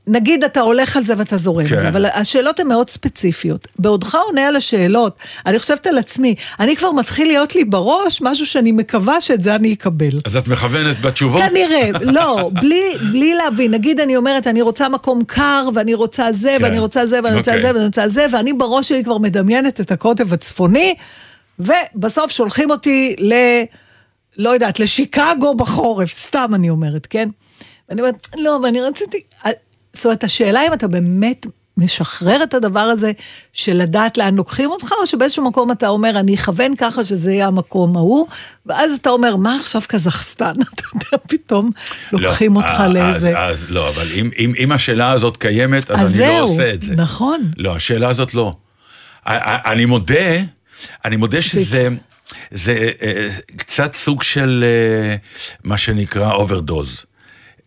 [0.06, 1.74] נגיד אתה הולך על זה ואתה זורם כן.
[1.74, 3.68] על זה, אבל השאלות הן מאוד ספציפיות.
[3.78, 8.46] בעודך עונה על השאלות, אני חושבת על עצמי, אני כבר מתחיל להיות לי בראש משהו
[8.46, 10.18] שאני מקווה שאת זה אני אקבל.
[10.24, 11.42] אז את מכוונת בתשובות?
[11.42, 16.54] כנראה, לא, בלי, בלי להבין, נגיד אני אומרת, אני רוצה מקום קר, ואני רוצה זה,
[16.58, 16.64] כן.
[16.64, 17.62] ואני רוצה זה, ואני רוצה אוקיי.
[17.62, 20.94] זה, ואני רוצה זה, ואני בראש שלי כבר מדמיינת את הקוטב הצפוני,
[21.58, 23.34] ובסוף שולחים אותי ל...
[24.38, 27.28] לא יודעת, לשיקגו בחורף, סתם אני אומרת, כן?
[27.88, 29.18] ואני אומרת, לא, ואני רציתי...
[29.92, 33.12] זאת אומרת, השאלה אם אתה באמת משחרר את הדבר הזה
[33.52, 37.46] של לדעת לאן לוקחים אותך, או שבאיזשהו מקום אתה אומר, אני אכוון ככה שזה יהיה
[37.46, 38.26] המקום ההוא,
[38.66, 40.52] ואז אתה אומר, מה עכשיו קזחסטן?
[40.74, 41.70] אתה יודע, פתאום
[42.12, 43.38] לוקחים לא, אותך אה, לאיזה...
[43.38, 46.46] אז, אז לא, אבל אם, אם, אם השאלה הזאת קיימת, אז, אז אני לא זהו,
[46.46, 46.94] עושה את זה.
[46.94, 47.40] נכון.
[47.56, 48.56] לא, השאלה הזאת לא.
[49.26, 50.40] אני מודה,
[51.04, 51.88] אני מודה שזה
[52.50, 55.16] זה, אה, קצת סוג של אה,
[55.64, 57.04] מה שנקרא אוברדוז.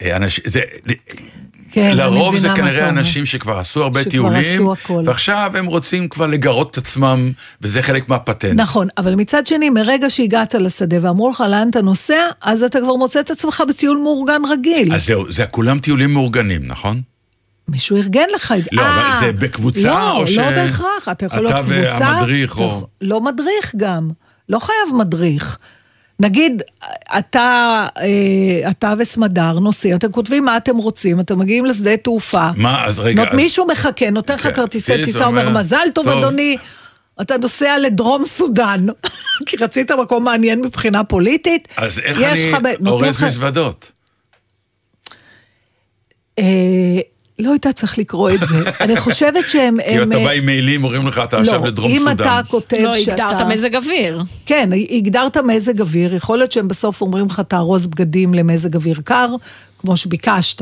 [0.01, 0.61] אה, זה,
[1.71, 2.89] כן, לרוב זה כנראה.
[2.89, 5.03] אנשים שכבר עשו הרבה שכבר טיולים, עשו הכל.
[5.05, 8.59] ועכשיו הם רוצים כבר לגרות את עצמם, וזה חלק מהפטנט.
[8.59, 12.95] נכון, אבל מצד שני, מרגע שהגעת לשדה ואמרו לך לאן אתה נוסע, אז אתה כבר
[12.95, 14.93] מוצא את עצמך בטיול מאורגן רגיל.
[14.93, 17.01] אז זהו, זה כולם טיולים מאורגנים, נכון?
[17.67, 18.69] מישהו ארגן לך את זה.
[18.71, 21.99] לא, אבל אה, זה בקבוצה, לא, או ש- לא בהכרח, אתה יכול להיות אתה קבוצה.
[22.01, 24.09] והמדריך, אתה או- יכול- לא מדריך גם,
[24.49, 25.57] לא חייב מדריך.
[26.19, 26.61] נגיד,
[27.17, 27.39] אתה,
[27.97, 32.49] אה, אתה וסמדר נוסעים, אתם כותבים מה אתם רוצים, אתם מגיעים לשדה תעופה.
[32.55, 35.87] מה, אז רגע, נות- אז- מישהו מחכה, נותן לך כן, כרטיסי טיס, טיסה, אומר, מזל
[35.93, 36.57] טוב, טוב." אדוני.
[37.21, 38.85] אתה נוסע לדרום סודאן,
[39.45, 41.67] כי רצית מקום מעניין מבחינה פוליטית.
[41.77, 42.51] אז איך אני
[42.87, 43.91] אורז לך- מזוודות?
[46.39, 46.43] אה,
[47.43, 48.63] לא יודעת, צריך לקרוא את זה.
[48.83, 49.77] אני חושבת שהם...
[49.87, 52.13] כי הם, אתה אה, בא עם מעילים, אומרים לך, אתה עכשיו לא, לדרום אם סודאן.
[52.13, 53.29] אתה כותב לא, שאתה...
[53.29, 54.23] הגדרת מזג אוויר.
[54.45, 59.35] כן, הגדרת מזג אוויר, יכול להיות שהם בסוף אומרים לך תארוז בגדים למזג אוויר קר,
[59.79, 60.61] כמו שביקשת.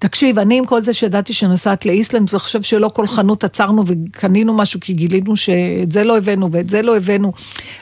[0.00, 4.80] תקשיב, אני עם כל זה שידעתי שנסעת לאיסלנד, וחושב שלא כל חנות עצרנו וקנינו משהו,
[4.80, 7.32] כי גילינו שאת זה לא הבאנו ואת זה לא הבאנו.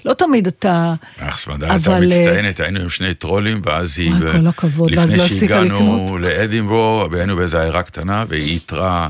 [0.04, 0.94] לא תמיד אתה...
[1.18, 4.12] אך סמדה הייתה מצטיינת, היינו עם שני טרולים, ואז היא...
[4.12, 6.20] וואי, כל הכבוד, ואז לא הפסיקה לפני שהגענו לקנות.
[6.20, 9.08] לאדינבורו, והיינו באיזו עיירה קטנה, והיא איתרה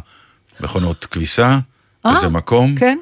[0.61, 1.59] מכונות כביסה,
[2.07, 2.99] אה, באיזה מקום, כן,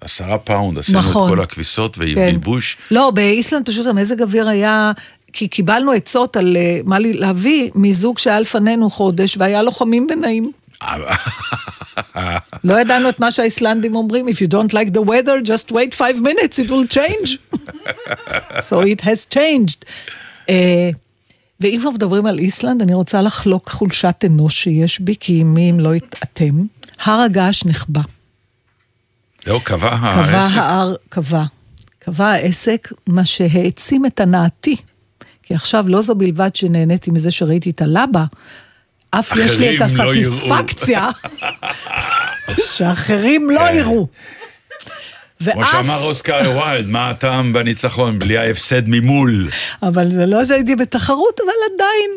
[0.00, 1.32] עשרה פאונד, עשינו נכון.
[1.32, 2.32] את כל הכביסות, ועם כן.
[2.32, 2.76] בלבוש.
[2.90, 4.92] לא, באיסלנד פשוט המזג אוויר היה...
[5.36, 10.06] כי קיבלנו עצות על אה, מה לי להביא מזוג שהיה לפנינו חודש, והיה לו חמים
[10.10, 10.52] ונעים.
[12.64, 16.20] לא ידענו את מה שהאיסלנדים אומרים, If you don't like the weather, just wait five
[16.20, 17.38] minutes, it will change.
[18.68, 19.84] so it has changed.
[20.48, 20.52] Uh,
[21.60, 25.80] ואם כבר מדברים על איסלנד, אני רוצה לחלוק חולשת אנוש שיש בי, כי מי אם
[25.80, 25.90] לא
[26.24, 26.62] אתם,
[27.04, 28.00] הר הגעש נחבא.
[29.46, 30.56] זהו, קבע קבע העסק.
[30.56, 31.44] ההר, קבע.
[31.98, 34.76] קבע העסק, מה שהעצים את הנאתי.
[35.46, 38.24] כי עכשיו לא זו בלבד שנהניתי מזה שראיתי את הלבה,
[39.10, 39.84] אף יש לי את לא.
[39.84, 41.08] הסטיספקציה
[42.76, 43.74] שאחרים לא כן.
[43.74, 44.06] יראו.
[45.38, 49.50] כמו ואף, שאמר אוסקר ויילד, מה הטעם בניצחון בלי ההפסד ממול?
[49.82, 52.10] אבל זה לא שהייתי בתחרות, אבל עדיין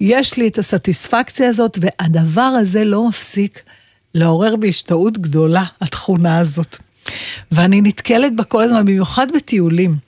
[0.00, 3.62] יש לי את הסטיספקציה הזאת, והדבר הזה לא מפסיק
[4.14, 6.76] לעורר בי השתאות גדולה, התכונה הזאת.
[7.52, 10.07] ואני נתקלת בה כל הזמן, במיוחד בטיולים.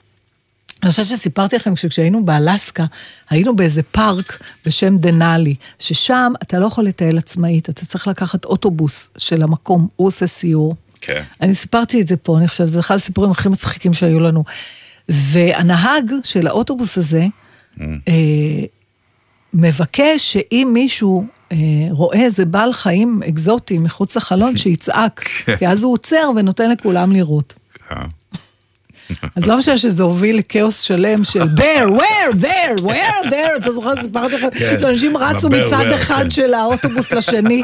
[0.83, 2.85] אני חושבת שסיפרתי לכם שכשהיינו באלסקה,
[3.29, 9.09] היינו באיזה פארק בשם דנאלי, ששם אתה לא יכול לטייל עצמאית, אתה צריך לקחת אוטובוס
[9.17, 10.75] של המקום, הוא עושה סיור.
[11.01, 11.23] כן.
[11.41, 14.43] אני סיפרתי את זה פה, אני חושבת, זה אחד הסיפורים הכי מצחיקים שהיו לנו.
[15.09, 17.25] והנהג של האוטובוס הזה,
[17.77, 17.81] Mm.
[18.07, 18.65] אה,
[19.53, 21.57] מבקש שאם מישהו אה,
[21.89, 25.57] רואה איזה בעל חיים אקזוטי מחוץ לחלון, שיצעק, כן.
[25.57, 27.53] כי אז הוא עוצר ונותן לכולם לראות.
[29.35, 34.01] אז לא משנה שזה הוביל לכאוס שלם של bear, where, there, where, there, אתה זוכר,
[34.01, 34.77] סיפרתי לך, כן.
[34.81, 36.29] שאנשים רצו ה-bear, מצד אחד כן.
[36.29, 37.63] של האוטובוס לשני,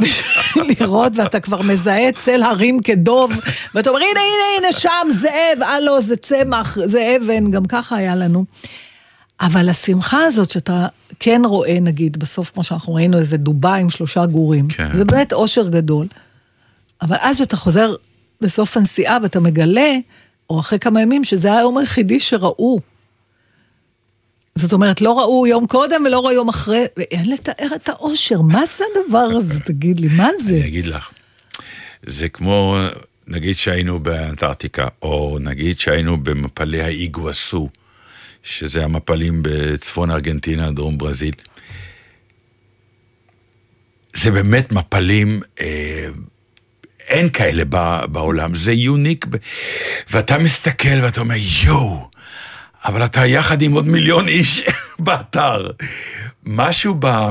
[0.00, 3.40] בשביל לראות, ואתה כבר מזהה צל הרים כדוב,
[3.74, 8.16] ואתה אומר, הנה, הנה, הנה, שם זאב, הלו, זה צמח, זה אבן, גם ככה היה
[8.16, 8.44] לנו.
[9.40, 10.86] אבל השמחה הזאת שאתה
[11.20, 14.96] כן רואה, נגיד, בסוף, כמו שאנחנו ראינו, איזה דובה עם שלושה גורים, כן.
[14.96, 16.06] זה באמת אושר גדול.
[17.02, 17.94] אבל אז כשאתה חוזר
[18.40, 19.94] בסוף הנסיעה ואתה מגלה,
[20.50, 22.80] או אחרי כמה ימים, שזה היום היחידי שראו.
[24.54, 28.40] זאת אומרת, לא ראו יום קודם ולא ראו יום אחרי, ואין לתאר את האושר.
[28.40, 29.60] מה זה הדבר הזה?
[29.60, 30.54] תגיד לי, מה זה?
[30.54, 31.10] אני אגיד לך,
[32.06, 32.78] זה כמו,
[33.26, 37.68] נגיד שהיינו באנטארקטיקה, או נגיד שהיינו במפלי האיגואסו,
[38.42, 41.34] שזה המפלים בצפון ארגנטינה, דרום ברזיל.
[44.14, 46.08] זה באמת מפלים, אה,
[47.08, 47.64] אין כאלה
[48.08, 49.36] בעולם, זה יוניק, ב-
[50.10, 52.08] ואתה מסתכל ואתה אומר, יואו,
[52.84, 54.62] אבל אתה יחד עם עוד מיליון איש
[54.98, 55.70] באתר.
[56.44, 57.30] משהו ב...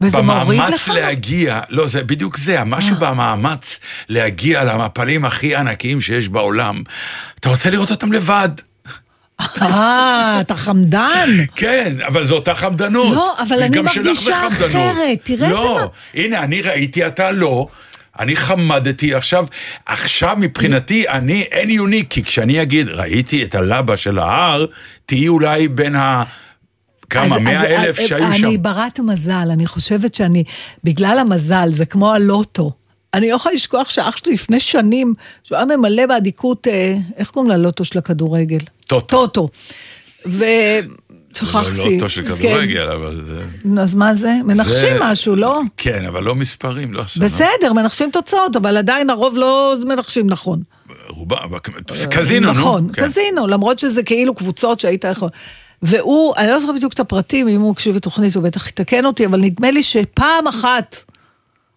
[0.00, 0.88] וזה במאמץ לך?
[0.88, 0.94] אה.
[0.94, 6.82] להגיע, לא, זה בדיוק זה, משהו במאמץ להגיע למפלים הכי ענקיים שיש בעולם,
[7.40, 8.48] אתה רוצה לראות אותם לבד.
[9.62, 11.28] אה, אתה חמדן.
[11.56, 13.14] כן, אבל זו אותה חמדנות.
[13.14, 14.48] לא, אבל אני מרגישה.
[14.48, 17.68] אחרת, תראה איזה לא, הנה, אני ראיתי, אתה לא.
[18.20, 19.46] אני חמדתי עכשיו,
[19.86, 24.66] עכשיו מבחינתי אני אין יוניק, כי כשאני אגיד ראיתי את הלבה של ההר,
[25.06, 26.24] תהיי אולי בין ה...
[27.10, 28.62] כמה, מאה אז- אלף אה, שהיו אני שם.
[28.62, 30.44] ברת מזל, אני חושבת שאני,
[30.84, 32.72] בגלל המזל, זה כמו הלוטו.
[33.14, 37.50] אני לא יכולה לשכוח שאח שלי לפני שנים, שהוא היה ממלא באדיקות, אה, איך קוראים
[37.50, 38.58] ללוטו של הכדורגל?
[38.86, 39.26] טוטו.
[39.26, 39.48] טוטו.
[41.42, 41.76] ושכחתי.
[41.76, 43.42] לא לוטו של כדורגל, אבל זה...
[43.62, 43.78] כן.
[43.78, 44.34] אז מה זה?
[44.44, 45.60] מנחשים זה- משהו, לא?
[45.76, 47.26] כן, אבל לא מספרים, לא סבבה.
[47.26, 50.60] בסדר, מנחשים תוצאות, אבל עדיין הרוב לא מנחשים נכון.
[51.08, 51.36] רובם,
[52.10, 52.52] קזינו, נו.
[52.60, 53.02] נכון, כן.
[53.04, 55.28] קזינו, למרות שזה כאילו קבוצות שהיית יכול...
[55.82, 59.26] והוא, אני לא זוכרת בדיוק את הפרטים, אם הוא הקשיב לתוכנית הוא בטח יתקן אותי,
[59.26, 60.96] אבל נדמה לי שפעם אחת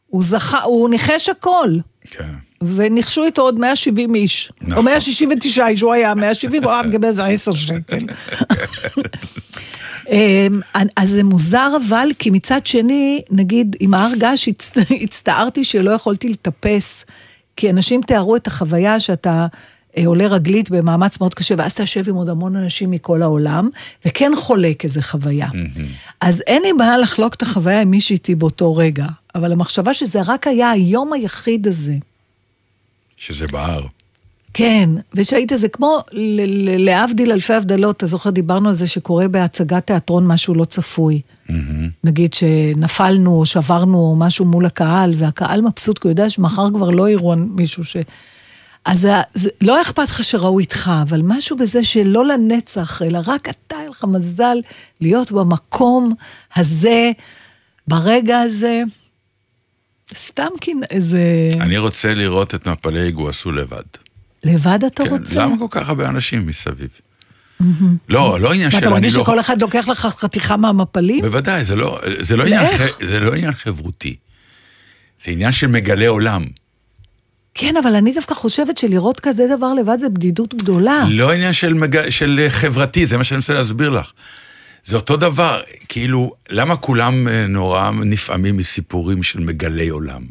[0.07, 1.69] הוא זכה, הוא ניחש הכל.
[2.11, 2.33] כן.
[2.61, 4.51] וניחשו איתו עוד 170 איש.
[4.61, 4.85] או נכון.
[4.85, 7.97] 169 איש, הוא היה 170, הוא היה מקבל איזה 10 שקל.
[10.11, 10.59] אמ,
[10.95, 16.29] אז זה מוזר אבל, כי מצד שני, נגיד, עם ההר געש הצ- הצטערתי שלא יכולתי
[16.29, 17.05] לטפס,
[17.55, 19.47] כי אנשים תיארו את החוויה שאתה
[19.97, 23.69] אה, עולה רגלית במאמץ מאוד קשה, ואז אתה יושב עם עוד המון אנשים מכל העולם,
[24.05, 25.47] וכן חולק איזה חוויה.
[26.21, 30.19] אז אין לי בעיה לחלוק את החוויה עם מישהי איתי באותו רגע, אבל המחשבה שזה
[30.25, 31.93] רק היה היום היחיד הזה.
[33.17, 33.85] שזה בהר.
[34.53, 35.99] כן, ושהיית זה כמו
[36.79, 41.21] להבדיל אלפי הבדלות, אתה זוכר, דיברנו על זה שקורה בהצגת תיאטרון משהו לא צפוי.
[42.03, 46.89] נגיד שנפלנו או שברנו או משהו מול הקהל, והקהל מבסוט, כי הוא יודע שמחר כבר
[46.89, 47.97] לא יראו מישהו ש...
[48.85, 53.49] אז זה, זה, לא אכפת לך שראו איתך, אבל משהו בזה שלא לנצח, אלא רק
[53.49, 54.57] אתה, היה לך מזל
[55.01, 56.13] להיות במקום
[56.55, 57.11] הזה,
[57.87, 58.83] ברגע הזה.
[60.15, 61.19] סתם כי איזה...
[61.61, 63.81] אני רוצה לראות את מפלי איגואסו לבד.
[64.43, 65.45] לבד אתה כן, רוצה?
[65.45, 66.89] למה כל כך הרבה אנשים מסביב?
[68.09, 69.23] לא, לא עניין של ואתה אני מרגיש לא...
[69.23, 71.21] שכל אחד לוקח לך חתיכה מהמפלים?
[71.21, 71.99] בוודאי, זה לא,
[72.37, 72.65] לא עניין,
[73.07, 74.15] זה לא עניין חברותי.
[75.19, 76.45] זה עניין של מגלה עולם.
[77.53, 81.03] כן, אבל אני דווקא חושבת שלראות כזה דבר לבד זה בדידות גדולה.
[81.09, 82.09] לא עניין של, מג...
[82.09, 84.11] של אה, חברתי, זה מה שאני מנסה להסביר לך.
[84.87, 90.23] זה אותו דבר, כאילו, למה כולם אה, נורא נפעמים מסיפורים של מגלי עולם?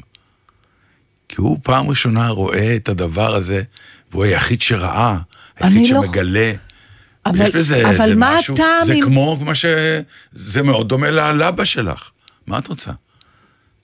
[1.29, 3.63] כי הוא פעם ראשונה רואה את הדבר הזה,
[4.11, 5.17] והוא היחיד שראה,
[5.57, 6.53] היחיד אני לא- שמגלה.
[7.27, 9.65] אבל- יש בזה אבל איזה מה משהו, זה אם- כמו מה ש...
[10.33, 12.11] זה מאוד דומה ללבה שלך.
[12.47, 12.91] מה את רוצה?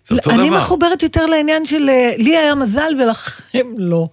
[0.07, 0.59] זה אותו אני דבר.
[0.59, 4.09] מחוברת יותר לעניין של אה, לי היה מזל ולכם לא.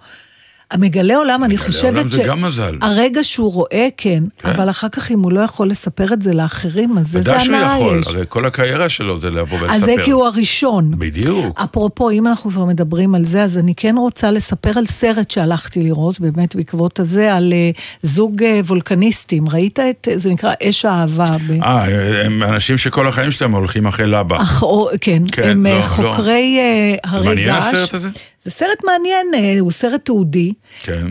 [0.71, 2.77] המגלה עולם, אני מגלה חושבת עולם זה גם מזל.
[2.81, 4.49] הרגע שהוא רואה, כן, כן.
[4.49, 7.55] אבל אחר כך אם הוא לא יכול לספר את זה לאחרים, אז איזה ודאי שהוא
[7.55, 8.07] הנאה יכול, יש.
[8.07, 9.75] הרי כל הקריירה שלו זה לבוא ולספר.
[9.75, 10.91] אז זה כי הוא הראשון.
[10.97, 11.61] בדיוק.
[11.63, 15.81] אפרופו, אם אנחנו כבר מדברים על זה, אז אני כן רוצה לספר על סרט שהלכתי
[15.81, 17.71] לראות, באמת בעקבות הזה, על אה,
[18.03, 19.49] זוג אה, וולקניסטים.
[19.49, 21.37] ראית את, זה נקרא אש האהבה.
[21.63, 24.37] אה, הם אנשים שכל החיים שלהם הולכים אחרי לבה.
[24.37, 25.83] אח, או, כן, כן, הם לא, אה, לא.
[25.83, 27.73] חוקרי אה, הרי מעניין געש.
[27.73, 28.09] הסרט הזה?
[28.43, 30.53] זה סרט מעניין, אה, הוא סרט תיעודי.
[30.79, 31.07] כן.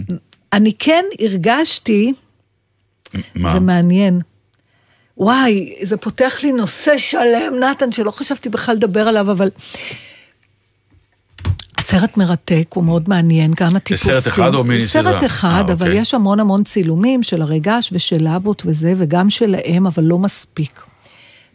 [0.52, 2.12] אני כן הרגשתי,
[3.34, 3.52] מה?
[3.52, 4.20] זה מעניין.
[5.16, 9.50] וואי, זה פותח לי נושא שלם, נתן, שלא חשבתי בכלל לדבר עליו, אבל...
[11.78, 14.14] הסרט מרתק, הוא מאוד מעניין, גם הטיפוסים.
[14.14, 15.12] סרט אחד או מיני סדרה?
[15.12, 16.00] סרט אחד, אה, אבל אוקיי.
[16.00, 20.80] יש המון המון צילומים של הרגש ושל אבוט וזה, וגם שלהם, אבל לא מספיק.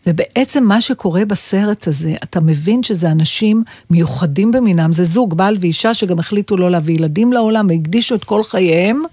[0.07, 5.93] ובעצם מה שקורה בסרט הזה, אתה מבין שזה אנשים מיוחדים במינם, זה זוג, בעל ואישה
[5.93, 9.03] שגם החליטו לא להביא ילדים לעולם, והקדישו את כל חייהם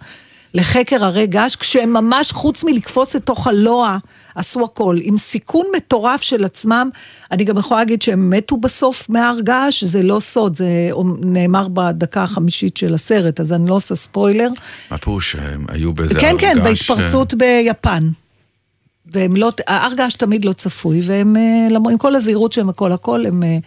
[0.55, 3.99] לחקר הרי געש, כשהם ממש, חוץ מלקפוץ לתוך הלוע,
[4.34, 6.91] עשו הכל, עם סיכון מטורף של עצמם.
[7.30, 12.22] אני גם יכולה להגיד שהם מתו בסוף מהר געש, זה לא סוד, זה נאמר בדקה
[12.22, 14.49] החמישית של הסרט, אז אני לא עושה ספוילר.
[14.91, 18.09] מה פירוש שהם היו באיזה כן, כן, הרגש, בהתפרצות ביפן.
[19.07, 23.26] והם לא, ההר געש תמיד לא צפוי, והם, אה, עם כל הזהירות שהם הכל הכל,
[23.26, 23.59] הם, אה,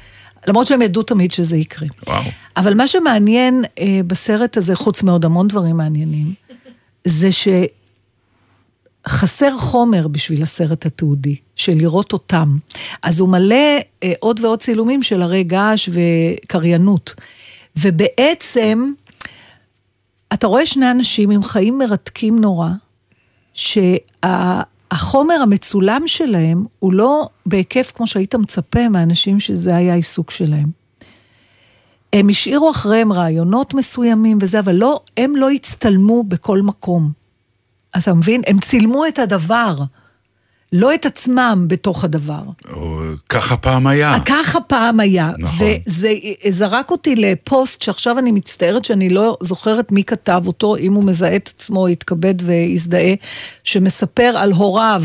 [0.48, 1.88] למרות שהם ידעו תמיד שזה יקרה.
[2.08, 2.24] וואו.
[2.58, 6.34] אבל מה שמעניין אה, בסרט הזה, חוץ מעוד המון דברים מעניינים,
[7.06, 7.30] זה
[9.08, 12.58] שחסר חומר בשביל הסרט התיעודי, של לראות אותם.
[13.04, 13.80] אז הוא מלא
[14.20, 17.14] עוד ועוד צילומים של הרי געש וקריינות.
[17.76, 18.92] ובעצם,
[20.34, 22.70] אתה רואה שני אנשים עם חיים מרתקים נורא,
[24.94, 30.70] שהחומר המצולם שלהם הוא לא בהיקף כמו שהיית מצפה מאנשים שזה היה העיסוק שלהם.
[32.14, 37.12] הם השאירו אחריהם רעיונות מסוימים וזה, אבל לא, הם לא הצטלמו בכל מקום.
[37.98, 38.42] אתה מבין?
[38.48, 39.76] הם צילמו את הדבר,
[40.74, 42.44] לא את עצמם בתוך הדבר.
[42.74, 44.14] או, ככה פעם היה.
[44.26, 45.32] ככה פעם היה.
[45.40, 45.68] נכון.
[45.88, 46.14] וזה
[46.50, 51.36] זרק אותי לפוסט שעכשיו אני מצטערת שאני לא זוכרת מי כתב אותו, אם הוא מזהה
[51.36, 53.14] את עצמו, יתכבד ויזדהה,
[53.64, 55.04] שמספר על הוריו.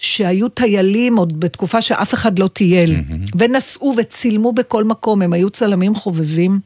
[0.00, 2.96] שהיו טיילים עוד בתקופה שאף אחד לא טייל,
[3.38, 6.60] ונסעו וצילמו בכל מקום, הם היו צלמים חובבים,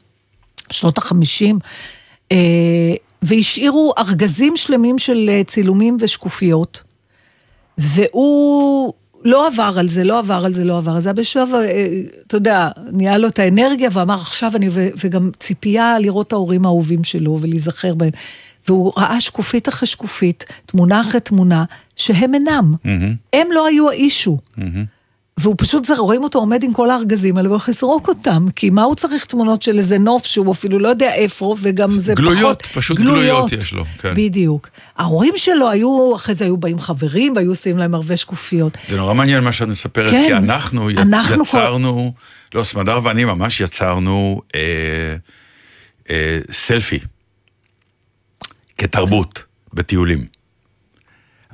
[0.71, 1.59] שנות החמישים,
[2.31, 2.37] אה,
[3.21, 6.92] והשאירו ארגזים שלמים של אה, צילומים ושקופיות.
[7.77, 8.93] והוא
[9.23, 11.13] לא עבר על זה, לא עבר על זה, לא עבר על זה.
[11.13, 11.87] בשלב, אה,
[12.27, 16.65] אתה יודע, נהיה לו את האנרגיה ואמר, עכשיו אני, ו- וגם ציפייה לראות את ההורים
[16.65, 18.11] האהובים שלו ולהיזכר בהם.
[18.67, 21.63] והוא ראה שקופית אחרי שקופית, תמונה אחרי תמונה,
[21.95, 22.75] שהם אינם.
[23.33, 24.37] הם לא היו האישו.
[25.37, 28.69] והוא פשוט, זה, רואים אותו עומד עם כל הארגזים האלה והוא הולך לזרוק אותם, כי
[28.69, 32.61] מה הוא צריך תמונות של איזה נוף שהוא אפילו לא יודע איפה, וגם זה גלויות,
[32.61, 32.77] פחות...
[32.77, 34.13] פשוט גלויות יש לו, כן.
[34.15, 34.69] בדיוק.
[34.97, 38.77] ההורים שלו היו, אחרי זה היו באים חברים והיו עושים להם הרבה שקופיות.
[38.89, 40.23] זה נורא מעניין מה שאת מספרת, כן.
[40.27, 42.13] כי אנחנו, אנחנו יצרנו,
[42.55, 45.15] לא, סמדר ואני ממש יצרנו אה,
[46.09, 46.99] אה, סלפי
[48.77, 50.25] כתרבות בטיולים.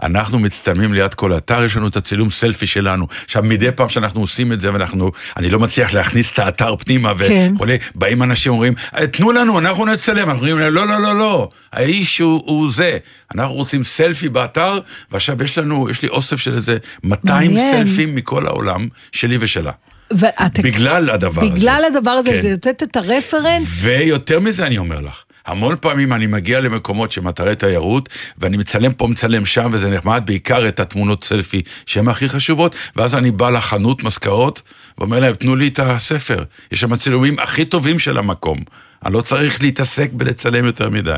[0.03, 3.07] אנחנו מצטלמים ליד כל אתר, יש לנו את הצילום סלפי שלנו.
[3.25, 7.13] עכשיו, מדי פעם שאנחנו עושים את זה, ואנחנו, אני לא מצליח להכניס את האתר פנימה,
[7.27, 7.51] כן.
[7.55, 11.49] וכולי, באים אנשים אומרים, "אה, תנו לנו, אנחנו נצלם, אנחנו אומרים לא, לא, לא, לא,
[11.73, 12.97] האיש הוא, הוא זה.
[13.35, 14.79] אנחנו רוצים סלפי באתר,
[15.11, 17.85] ועכשיו יש לנו, יש לי אוסף של איזה 200 מעניין.
[17.87, 19.71] סלפים מכל העולם, שלי ושלה.
[20.11, 21.55] ואת, בגלל הדבר הזה.
[21.55, 22.51] בגלל הדבר הזה, כן.
[22.53, 28.09] לתת את הרפרנס, ויותר מזה אני אומר לך, המון פעמים אני מגיע למקומות אתרי תיירות,
[28.37, 33.15] ואני מצלם פה, מצלם שם, וזה נחמד, בעיקר את התמונות סלפי שהן הכי חשובות, ואז
[33.15, 34.61] אני בא לחנות מזכרות,
[34.97, 38.59] ואומר להם, תנו לי את הספר, יש שם הצילומים הכי טובים של המקום,
[39.05, 41.17] אני לא צריך להתעסק בלצלם יותר מדי.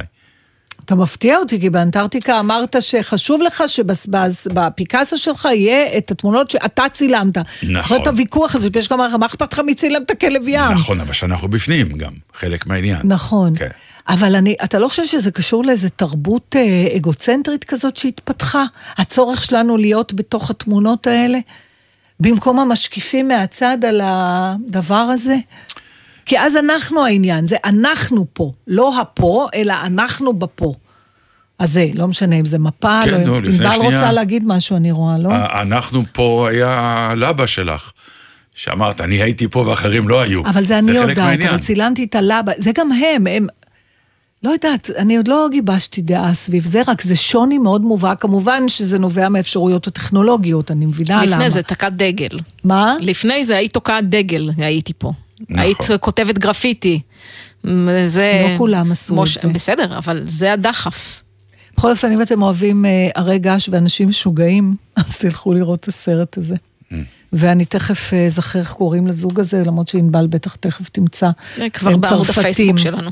[0.92, 7.38] אתה מפתיע אותי, כי באנטארקטיקה אמרת שחשוב לך שבפיקאסה שלך יהיה את התמונות שאתה צילמת.
[7.38, 7.82] נכון.
[7.82, 10.72] זוכר את הוויכוח הזה, יש גם, מה אכפת לך מי צילם את הכלב ים?
[10.72, 13.00] נכון, אבל שאנחנו בפנים גם, חלק מהעניין.
[13.04, 13.54] נכון.
[13.56, 13.68] כן.
[14.08, 18.64] אבל אני, אתה לא חושב שזה קשור לאיזה תרבות אה, אגוצנטרית כזאת שהתפתחה?
[18.98, 21.40] הצורך שלנו להיות בתוך התמונות האלה?
[22.20, 25.36] במקום המשקיפים מהצד על הדבר הזה?
[26.26, 30.74] כי אז אנחנו העניין, זה אנחנו פה, לא הפה, אלא אנחנו בפה.
[31.60, 34.00] אז זה, לא משנה אם זה מפה, כן, לא, נו, לפני ענבל שנייה.
[34.00, 35.30] רוצה להגיד משהו, אני רואה, לא?
[35.62, 37.92] אנחנו פה היה לבה שלך,
[38.56, 40.42] שאמרת, אני הייתי פה ואחרים לא היו.
[40.46, 41.40] אבל זה אני יודעת.
[41.50, 43.48] אבל צילמתי את הלבה, זה גם הם, הם...
[44.44, 48.22] לא יודעת, אני עוד לא גיבשתי דעה סביב זה, רק זה שוני מאוד מובהק.
[48.22, 51.36] כמובן שזה נובע מהאפשרויות הטכנולוגיות, אני מבינה למה.
[51.36, 52.40] לפני זה תקעת דגל.
[52.64, 52.96] מה?
[53.00, 55.12] לפני זה היית תוקעת דגל, הייתי פה.
[55.50, 55.60] נכון.
[55.60, 57.00] היית כותבת גרפיטי.
[58.08, 58.48] זה...
[58.52, 59.48] לא כולם עשו מוש- את זה.
[59.48, 61.24] בסדר, אבל זה הדחף.
[61.78, 66.38] בכל אופן, אם אתם אוהבים אה, הרי געש ואנשים משוגעים, אז תלכו לראות את הסרט
[66.38, 66.56] הזה.
[66.56, 66.96] Mm.
[67.34, 71.30] ואני תכף אה, אזכר איך קוראים לזוג הזה, למרות שענבל בטח תכף תמצא.
[71.74, 72.40] כבר צרפתים.
[72.40, 73.12] הפייסבוק שלנו.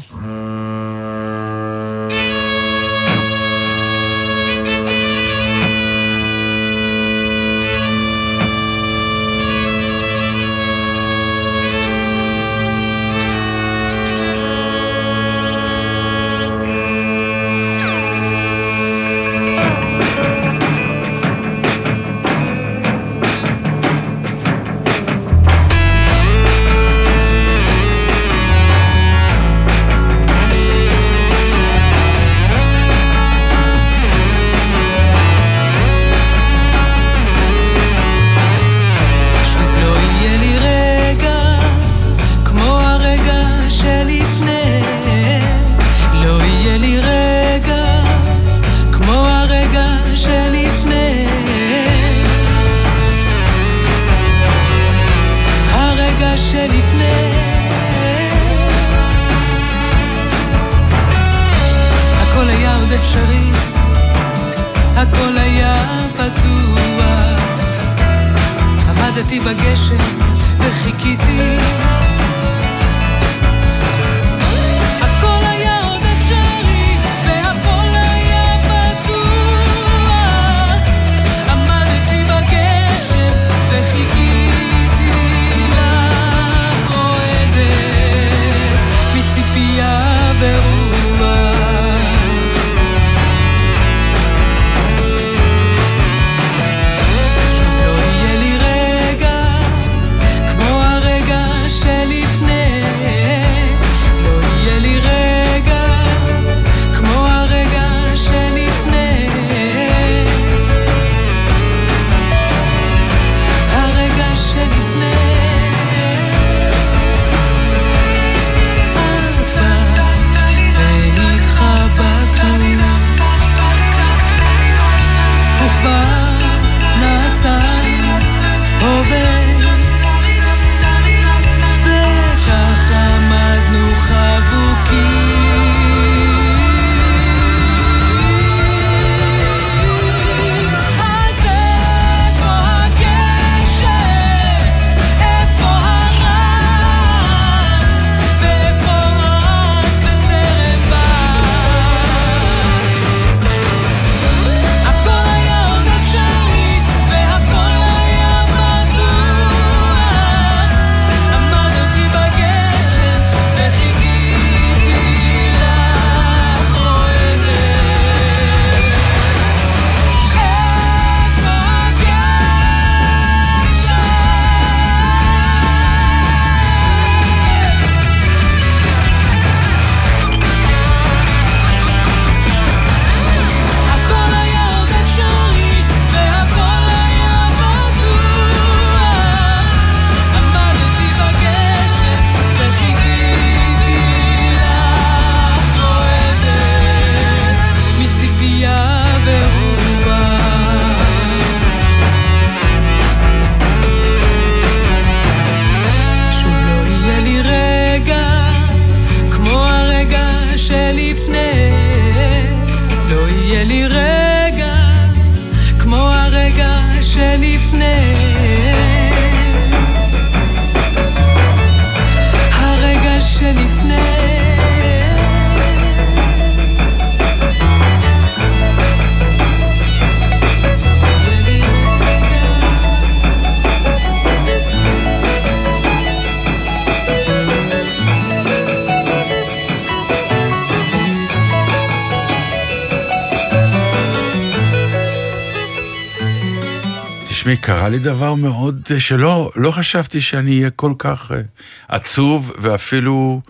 [247.50, 251.42] תשמעי, קרה לי דבר מאוד אה, שלא לא חשבתי שאני אהיה כל כך אה,
[251.88, 253.42] עצוב ואפילו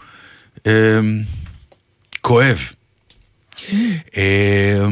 [0.67, 0.71] אה,
[2.21, 2.59] כואב.
[4.17, 4.85] אה,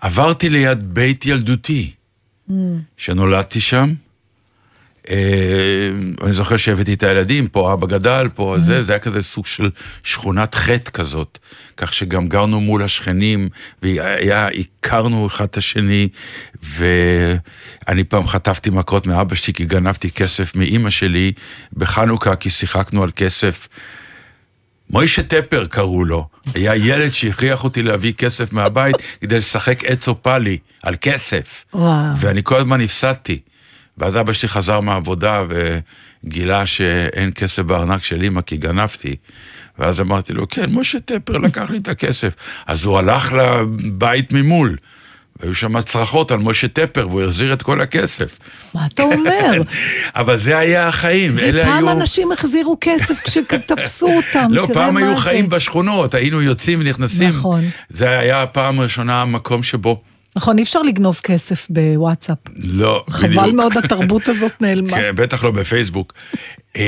[0.00, 1.92] עברתי ליד בית ילדותי,
[2.96, 3.94] שנולדתי שם.
[5.10, 5.90] אה,
[6.22, 9.70] אני זוכר שהבאתי את הילדים, פה אבא גדל, פה זה, זה היה כזה סוג של
[10.02, 11.38] שכונת חטא כזאת,
[11.76, 13.48] כך שגם גרנו מול השכנים,
[13.82, 16.08] והכרנו אחד את השני,
[16.62, 21.32] ואני פעם חטפתי מכות מאבא שלי כי גנבתי כסף מאימא שלי
[21.72, 23.68] בחנוכה, כי שיחקנו על כסף.
[24.90, 30.22] מוישה טפר קראו לו, היה ילד שהכריח אותי להביא כסף מהבית כדי לשחק עץ או
[30.22, 31.64] פאלי על כסף.
[31.74, 32.16] וואו.
[32.18, 33.38] ואני כל הזמן הפסדתי.
[33.98, 35.44] ואז אבא שלי חזר מהעבודה
[36.24, 39.16] וגילה שאין כסף בארנק של אמא כי גנבתי.
[39.78, 42.34] ואז אמרתי לו, כן, משה טפר לקח לי את הכסף.
[42.66, 44.76] אז הוא הלך לבית ממול,
[45.40, 48.38] והיו שם צרחות על משה טפר, והוא החזיר את כל הכסף.
[48.74, 49.62] מה אתה אומר?
[50.16, 51.72] אבל זה היה החיים, אלה היו...
[51.72, 55.20] פעם אנשים החזירו כסף כשתפסו אותם, לא, פעם היו זה.
[55.20, 57.28] חיים בשכונות, היינו יוצאים ונכנסים.
[57.28, 57.64] נכון.
[57.90, 60.02] זה היה הפעם הראשונה המקום שבו...
[60.38, 62.38] נכון, אי אפשר לגנוב כסף בוואטסאפ.
[62.56, 63.54] לא, חבל בדיוק.
[63.54, 64.90] מאוד התרבות הזאת נעלמה.
[64.96, 66.12] כן, בטח לא בפייסבוק.
[66.76, 66.82] אמ,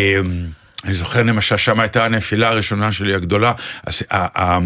[0.84, 3.53] אני זוכר למשל, שם הייתה הנפילה הראשונה שלי הגדולה.
[3.86, 4.59] אז ה- ה-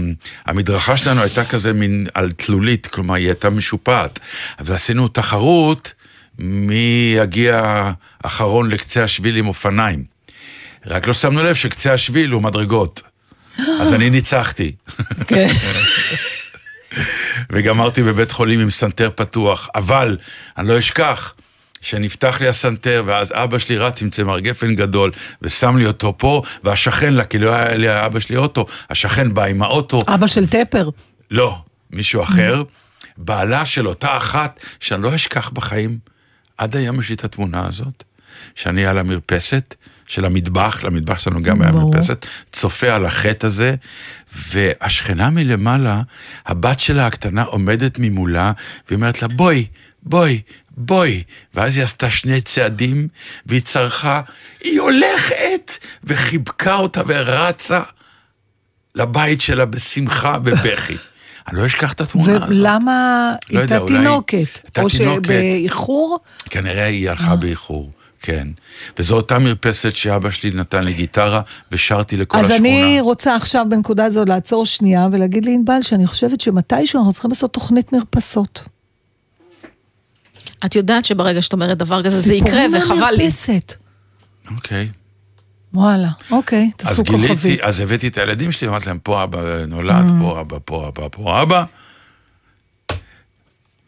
[0.47, 4.18] המדרכה שלנו הייתה כזה מין על תלולית, כלומר היא הייתה משופעת.
[4.61, 5.93] ועשינו תחרות
[6.39, 7.82] מי יגיע
[8.24, 10.05] אחרון לקצה השביל עם אופניים.
[10.87, 13.03] רק לא שמנו לב שקצה השביל הוא מדרגות.
[13.80, 14.72] אז אני ניצחתי.
[17.53, 20.16] וגמרתי בבית חולים עם סנטר פתוח, אבל
[20.59, 21.34] אני לא אשכח
[21.80, 25.11] שנפתח לי הסנטר, ואז אבא שלי רץ עם צמר גפן גדול,
[25.42, 29.45] ושם לי אותו פה, והשכן לה, כי לא היה לי אבא שלי אוטו, השכן בא
[29.45, 30.88] עם האוטו, אבא של טפר.
[31.30, 31.59] לא,
[31.90, 32.62] מישהו אחר,
[33.16, 35.99] בעלה של אותה אחת שאני לא אשכח בחיים.
[36.59, 38.05] עד היום יש לי את התמונה הזאת,
[38.55, 39.74] שאני על המרפסת
[40.15, 41.73] של המטבח, למטבח שלנו גם היה.
[41.73, 43.75] מרפסת, צופה על החטא הזה,
[44.49, 46.03] והשכנה מלמעלה,
[46.47, 48.53] הבת שלה הקטנה עומדת ממולה,
[48.89, 49.67] והיא אומרת לה, בואי,
[50.03, 50.41] בואי,
[50.77, 51.23] בואי.
[51.55, 53.09] ואז היא עשתה שני צעדים,
[53.47, 54.21] והיא צרחה,
[54.61, 55.79] היא הולכת!
[56.05, 57.83] וחיבקה אותה ורצה
[58.95, 60.97] לבית שלה בשמחה ובכי.
[61.49, 62.49] אני לא אשכח את התמונה הזאת.
[62.49, 64.79] ולמה לא הייתה תינוקת?
[64.79, 64.91] או.
[64.91, 66.19] שבאיחור?
[66.51, 67.91] כנראה היא הלכה באיחור,
[68.25, 68.49] כן.
[68.99, 71.41] וזו אותה מרפסת שאבא שלי נתן לי גיטרה,
[71.72, 72.68] ושרתי לכל אז השכונה.
[72.68, 77.53] אני רוצה עכשיו בנקודה הזו לעצור שנייה ולהגיד לענבל שאני חושבת שמתישהו אנחנו צריכים לעשות
[77.53, 78.64] תוכנית מרפסות.
[80.64, 83.01] את יודעת שברגע שאת אומרת דבר כזה זה יקרה, וחבל לי.
[83.01, 83.75] מהמרפסת.
[84.57, 84.89] אוקיי.
[85.75, 87.61] וואלה, אוקיי, אז תעשו גיליתי, כוכבית.
[87.61, 90.22] אז הבאתי את הילדים שלי, אמרתי להם, פה אבא נולד, Mm.
[90.22, 91.64] פה אבא, פה אבא, פה אבא.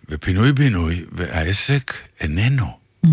[0.09, 2.67] ופינוי-בינוי, והעסק איננו.
[3.07, 3.09] Mm.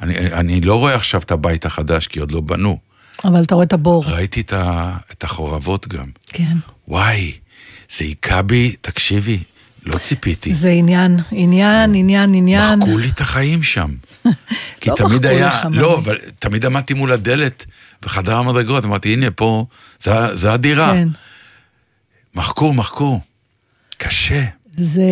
[0.00, 2.78] אני, אני לא רואה עכשיו את הבית החדש, כי עוד לא בנו.
[3.24, 4.04] אבל אתה רואה את הבור.
[4.06, 6.06] ראיתי את, ה, את החורבות גם.
[6.26, 6.56] כן.
[6.88, 7.32] וואי,
[7.90, 9.38] זה היכה בי, תקשיבי,
[9.86, 10.54] לא ציפיתי.
[10.54, 12.78] זה עניין, עניין, עניין, עניין.
[12.78, 13.94] מחקו לי את החיים שם.
[14.80, 15.98] כי לא תמיד היה, לך, לא.
[15.98, 17.66] אבל תמיד עמדתי מול הדלת
[18.02, 19.66] בחדר המדרגות, אמרתי, הנה, פה,
[20.00, 20.92] זה, זה הדירה.
[20.92, 21.08] כן.
[22.34, 23.20] מחקו, מחקו.
[23.96, 24.44] קשה.
[24.80, 25.02] זה,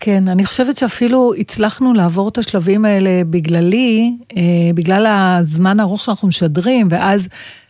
[0.00, 4.42] כן, אני חושבת שאפילו הצלחנו לעבור את השלבים האלה בגללי, אה,
[4.74, 7.28] בגלל הזמן הארוך שאנחנו משדרים, ואז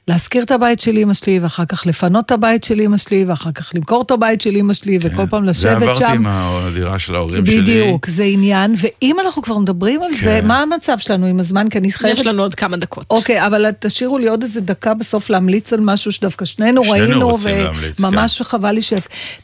[0.09, 3.53] להשכיר את הבית של אמא שלי, ואחר כך לפנות את הבית של אמא שלי, ואחר
[3.53, 5.53] כך למכור את הבית של אמא שלי, וכל פעם כן.
[5.53, 6.12] זה לשבת עברתי שם.
[6.14, 7.61] עם הדירה של ההורים שלי.
[7.61, 10.47] בדיוק, זה עניין, ואם אנחנו כבר מדברים על זה, כן.
[10.47, 11.68] מה המצב שלנו עם הזמן?
[11.68, 12.18] כי אני חייבת...
[12.18, 13.07] יש לנו עוד כמה דקות.
[13.11, 17.39] אוקיי, אבל תשאירו לי עוד איזה דקה בסוף להמליץ על משהו שדווקא שנינו שנינו ראינו,
[17.47, 18.05] להמליץ, כן.
[18.05, 18.93] וממש חבל לי ש...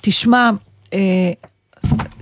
[0.01, 0.51] תשמע,
[0.95, 0.99] אה,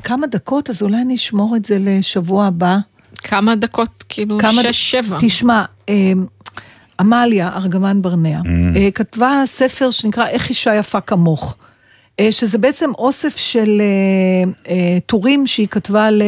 [0.05, 2.77] כמה דקות, אז אולי אני אשמור את זה לשבוע הבא.
[3.23, 5.19] כמה דקות, כאילו, כמה שש, שבע.
[5.21, 6.13] תשמע, אה,
[7.01, 8.47] עמליה ארגמן ברנע, Mm.
[8.77, 11.57] אה, כתבה ספר שנקרא איך אישה יפה כמוך.
[12.21, 16.23] אה, שזה בעצם אוסף של אה, אה, טורים שהיא כתבה ל...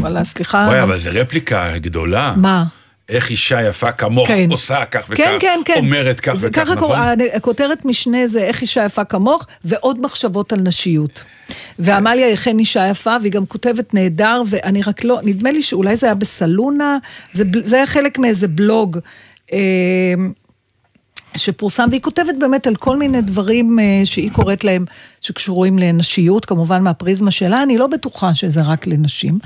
[0.00, 0.64] וואלה, סליחה.
[0.68, 2.34] וואי, אבל זו רפליקה גדולה.
[2.36, 2.64] מה?
[3.08, 4.48] איך אישה יפה כמוך כן.
[4.50, 5.74] עושה כך וכך, כן, כן, כן.
[5.76, 6.98] אומרת כך זה וכך, ככה נכון?
[7.34, 11.24] הכותרת משנה זה איך אישה יפה כמוך, ועוד מחשבות על נשיות.
[11.78, 15.96] ועמליה היא אכן אישה יפה, והיא גם כותבת נהדר, ואני רק לא, נדמה לי שאולי
[15.96, 16.98] זה היה בסלונה,
[17.32, 18.98] זה, זה היה חלק מאיזה בלוג.
[19.52, 20.14] אה,
[21.36, 24.84] שפורסם, והיא כותבת באמת על כל מיני דברים אה, שהיא קוראת להם,
[25.20, 29.38] שקשורים לנשיות, כמובן מהפריזמה שלה, אני לא בטוחה שזה רק לנשים,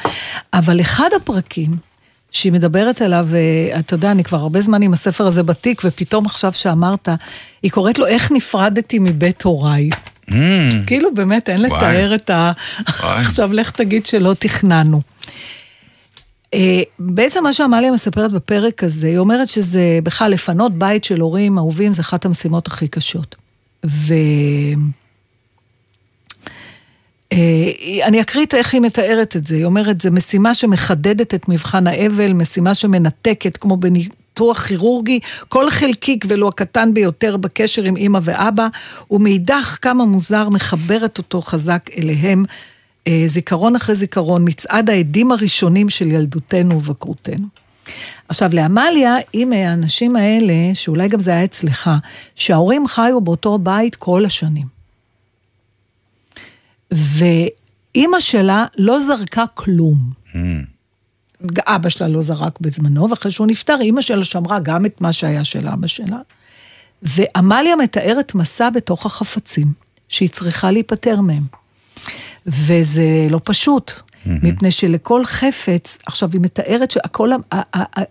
[0.52, 1.87] אבל אחד הפרקים
[2.30, 6.52] שהיא מדברת עליו, ואתה יודע, אני כבר הרבה זמן עם הספר הזה בתיק, ופתאום עכשיו
[6.52, 7.08] שאמרת,
[7.62, 9.90] היא קוראת לו איך נפרדתי מבית הוריי.
[10.30, 10.32] Mm,
[10.86, 11.70] כאילו באמת אין וואי.
[11.70, 12.52] לתאר את ה...
[12.86, 15.00] עכשיו לך תגיד שלא תכננו.
[16.54, 21.58] אה, בעצם מה שעמליה מספרת בפרק הזה, היא אומרת שזה בכלל לפנות בית של הורים
[21.58, 23.36] אהובים זה אחת המשימות הכי קשות.
[23.86, 24.14] ו...
[27.32, 27.38] אה,
[28.04, 31.86] אני אקריא את איך היא מתארת את זה, היא אומרת, זה משימה שמחדדת את מבחן
[31.86, 38.68] האבל, משימה שמנתקת, כמו בניתוח כירורגי, כל חלקיק ולו הקטן ביותר בקשר עם אמא ואבא,
[39.10, 42.44] ומאידך כמה מוזר מחברת אותו חזק אליהם,
[43.06, 47.46] אה, זיכרון אחרי זיכרון, מצעד העדים הראשונים של ילדותנו ובקרותנו.
[48.28, 51.90] עכשיו, לעמליה, היא מהאנשים האלה, שאולי גם זה היה אצלך,
[52.34, 54.77] שההורים חיו באותו בית כל השנים.
[56.90, 59.96] ואימא שלה לא זרקה כלום.
[61.66, 65.44] אבא שלה לא זרק בזמנו, ואחרי שהוא נפטר, אימא שלה שמרה גם את מה שהיה
[65.44, 66.18] של אבא שלה.
[67.02, 69.72] ועמליה מתארת מסע בתוך החפצים,
[70.08, 71.42] שהיא צריכה להיפטר מהם.
[72.46, 73.92] וזה לא פשוט,
[74.26, 77.30] מפני שלכל חפץ, עכשיו היא מתארת שהכל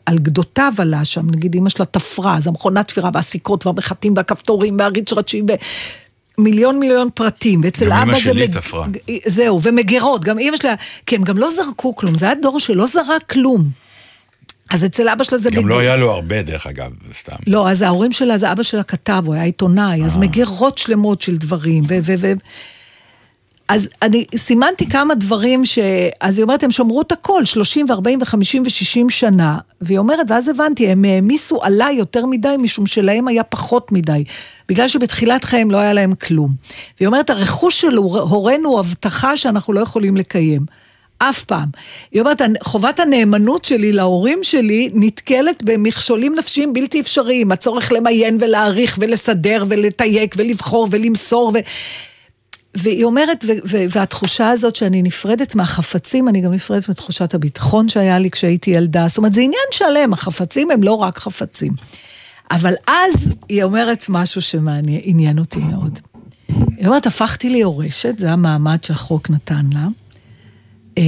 [0.05, 5.45] על גדותיו עלה שם, נגיד אמא שלה תפרה, אז המכונת תפירה והסיכות והמחטים והכפתורים והריצ'רצ'ים
[5.45, 5.57] ומיליון
[6.37, 6.79] מיליון
[7.13, 8.19] פרטים, ואצל גם אבא אמא זה...
[8.19, 8.87] שלי מג- תפרה.
[9.25, 10.73] זהו, ומגירות, גם אמא שלה,
[11.05, 13.69] כי הם גם לא זרקו כלום, זה היה דור שלא זרק כלום.
[14.69, 15.49] אז אצל אבא שלה זה...
[15.49, 17.35] גם מג- לא היה לו הרבה, דרך אגב, סתם.
[17.47, 21.37] לא, אז ההורים שלה, אז אבא שלה כתב, הוא היה עיתונאי, אז מגירות שלמות של
[21.37, 21.97] דברים, ו...
[22.03, 22.33] ו, ו
[23.67, 25.79] אז אני סימנתי כמה דברים ש...
[26.21, 29.57] אז היא אומרת, הם שמרו את הכל, 30 ו-40 ו-50 ו-60 שנה.
[29.81, 34.23] והיא אומרת, ואז הבנתי, הם העמיסו עליי יותר מדי, משום שלהם היה פחות מדי.
[34.69, 36.51] בגלל שבתחילת חייהם לא היה להם כלום.
[36.99, 40.65] והיא אומרת, הרכוש של הורינו הוא הבטחה שאנחנו לא יכולים לקיים.
[41.17, 41.69] אף פעם.
[42.11, 47.51] היא אומרת, חובת הנאמנות שלי להורים שלי נתקלת במכשולים נפשיים בלתי אפשריים.
[47.51, 51.59] הצורך למיין ולהעריך ולסדר ולתייק ולבחור ולמסור ו...
[52.75, 58.19] והיא אומרת, ו- ו- והתחושה הזאת שאני נפרדת מהחפצים, אני גם נפרדת מתחושת הביטחון שהיה
[58.19, 59.07] לי כשהייתי ילדה.
[59.07, 61.71] זאת אומרת, זה עניין שלם, החפצים הם לא רק חפצים.
[62.51, 65.99] אבל אז היא אומרת משהו שעניין אותי מאוד.
[66.77, 69.87] היא אומרת, הפכתי ליורשת, זה המעמד שהחוק נתן לה.
[70.97, 71.03] אה,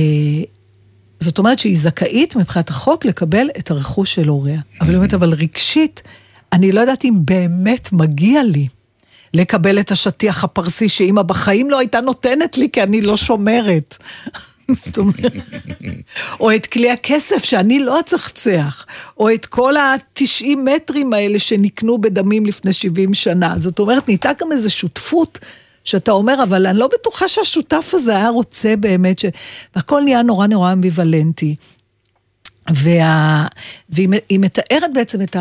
[1.20, 4.62] זאת אומרת שהיא זכאית מבחינת החוק לקבל את הרכוש של הוריה.
[4.82, 6.02] אבל היא אומרת, אבל רגשית,
[6.54, 8.68] אני לא יודעת אם באמת מגיע לי
[9.34, 13.98] לקבל את השטיח הפרסי שאימא בחיים לא הייתה נותנת לי כי אני לא שומרת.
[14.84, 15.34] זאת אומרת,
[16.40, 18.86] או את כלי הכסף שאני לא אצחצח,
[19.18, 23.54] או את כל ה-90 מטרים האלה שנקנו בדמים לפני 70 שנה.
[23.58, 25.40] זאת אומרת, נהייתה גם איזו שותפות
[25.84, 29.26] שאתה אומר, אבל אני לא בטוחה שהשותף הזה היה רוצה באמת ש...
[29.76, 31.56] והכל נהיה נורא נורא אמביוולנטי.
[32.74, 33.46] וה...
[33.90, 35.36] והיא היא מתארת בעצם את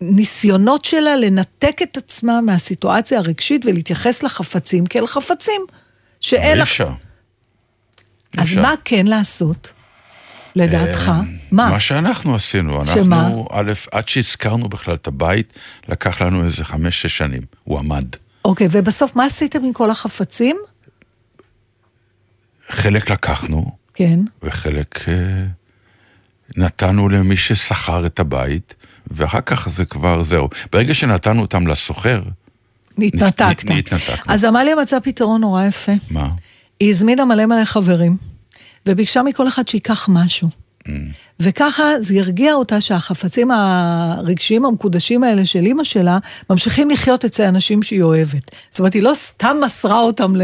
[0.00, 5.62] הניסיונות שלה לנתק את עצמה מהסיטואציה הרגשית ולהתייחס לחפצים כאל חפצים.
[6.20, 6.68] שאין אי לך...
[6.68, 6.92] אפשר.
[8.38, 8.62] אז אפשר.
[8.62, 9.72] מה כן לעשות,
[10.56, 11.08] לדעתך?
[11.08, 11.20] אה,
[11.52, 11.70] מה?
[11.70, 13.20] מה שאנחנו עשינו, שמה?
[13.20, 15.52] אנחנו, א', עד שהזכרנו בכלל את הבית,
[15.88, 17.42] לקח לנו איזה חמש-שש שנים.
[17.64, 18.04] הוא עמד.
[18.44, 20.56] אוקיי, ובסוף מה עשיתם עם כל החפצים?
[22.68, 24.20] חלק לקחנו, כן.
[24.42, 25.44] וחלק אה,
[26.56, 28.74] נתנו למי ששכר את הבית,
[29.10, 30.48] ואחר כך זה כבר זהו.
[30.72, 32.22] ברגע שנתנו אותם לסוחר,
[32.98, 33.70] נתנתקת.
[33.70, 34.34] נ- נתנתקנו.
[34.34, 35.92] אז עמליה מצאה פתרון נורא יפה.
[36.10, 36.28] מה?
[36.80, 38.16] היא הזמינה מלא מלא חברים,
[38.86, 40.48] וביקשה מכל אחד שייקח משהו.
[40.88, 40.90] Mm.
[41.40, 46.18] וככה זה הרגיע אותה שהחפצים הרגשיים המקודשים האלה של אימא שלה,
[46.50, 48.50] ממשיכים לחיות אצל אנשים שהיא אוהבת.
[48.70, 50.42] זאת אומרת, היא לא סתם מסרה אותם ל...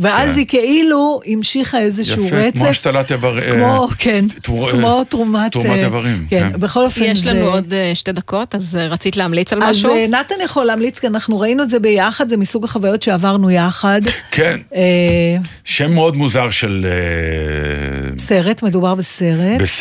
[0.00, 0.36] ואז כן.
[0.36, 2.58] היא כאילו המשיכה איזשהו יפה, רצף.
[2.58, 3.38] כמו השתלת איבר...
[3.38, 5.52] אה, כמו, כן, תמור- כמו תרומת...
[5.52, 6.60] תרומת אה, איברים, כן, כן.
[6.60, 7.32] בכל אופן יש זה...
[7.32, 9.94] לנו עוד אה, שתי דקות, אז אה, רצית להמליץ על אז משהו?
[9.94, 14.00] אה, נתן יכול להמליץ, כי אנחנו ראינו את זה ביחד, זה מסוג החוויות שעברנו יחד.
[14.30, 16.86] כן, אה, שם מאוד מוזר של...
[16.88, 19.60] אה, סרט, מדובר בסרט.
[19.60, 19.72] בסרט,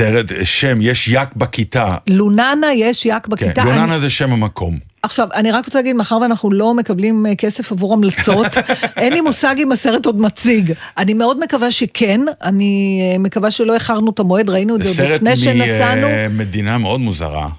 [0.44, 1.96] שם, יש יק בכיתה.
[2.10, 3.64] לוננה יש יק כן, בכיתה.
[3.66, 4.78] לוננה אני- זה שם המקום.
[5.04, 8.48] עכשיו, אני רק רוצה להגיד, מאחר ואנחנו לא מקבלים אה, כסף עבור המלצות,
[8.98, 10.74] אין לי מושג אם הסרט עוד מציג.
[10.98, 14.98] אני מאוד מקווה שכן, אני אה, מקווה שלא איחרנו את המועד, ראינו את זה עוד
[14.98, 16.08] סרט לפני שנסענו.
[16.30, 17.50] ממדינה מאוד מוזרה,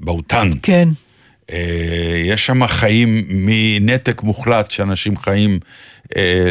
[0.00, 0.50] באותן.
[0.62, 0.88] כן.
[1.52, 1.58] אה,
[2.24, 5.56] יש שם חיים מנתק מוחלט שאנשים חיים אה,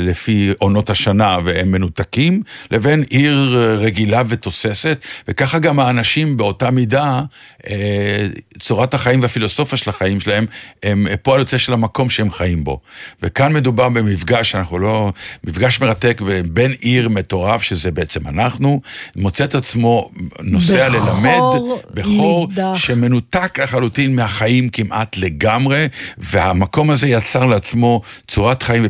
[0.02, 7.22] לפי עונות השנה והם מנותקים, לבין עיר אה, רגילה ותוססת, וככה גם האנשים באותה מידה,
[7.70, 8.28] אה,
[8.60, 10.46] צורת החיים והפילוסופיה של החיים שלהם,
[10.84, 12.80] הם פועל יוצא של המקום שהם חיים בו.
[13.24, 15.12] וכאן מדובר במפגש, אנחנו לא...
[15.44, 18.82] מפגש מרתק בין עיר מטורף, שזה בעצם אנחנו,
[19.16, 20.10] מוצא את עצמו
[20.40, 22.78] נוסע בחור ללמד, בחור נידח.
[22.78, 25.88] שמנותק לחלוטין מהחיים כמעט לגמרי,
[26.18, 28.84] והמקום הזה יצר לעצמו צורת חיים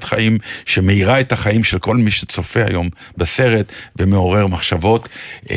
[0.00, 3.66] ופילוסופיית חיים שמאירה את החיים של כל מי שצופה היום בסרט
[3.98, 5.08] ומעורר מחשבות.
[5.50, 5.56] אה,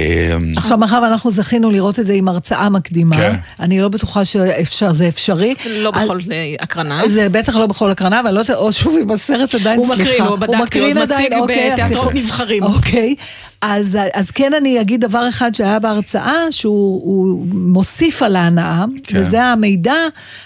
[0.57, 3.35] עכשיו, מאחר ואנחנו זכינו לראות את זה עם הרצאה מקדימה, כן.
[3.59, 5.53] אני לא בטוחה שזה אפשרי.
[5.69, 7.01] לא על- בכל אה, הקרנה.
[7.09, 10.01] זה בטח לא בכל הקרנה, אבל לא, יודעת, או שוב עם הסרט עדיין, הוא סליחה.
[10.11, 12.13] מקרין, הוא בדקתי, עוד מציג אוקיי, בתיאטרון.
[12.17, 12.63] נבחרים.
[12.63, 13.15] אוקיי,
[13.61, 19.17] אז, אז כן אני אגיד דבר אחד שהיה בהרצאה, שהוא הוא מוסיף על ההנאה, כן.
[19.21, 19.93] וזה המידע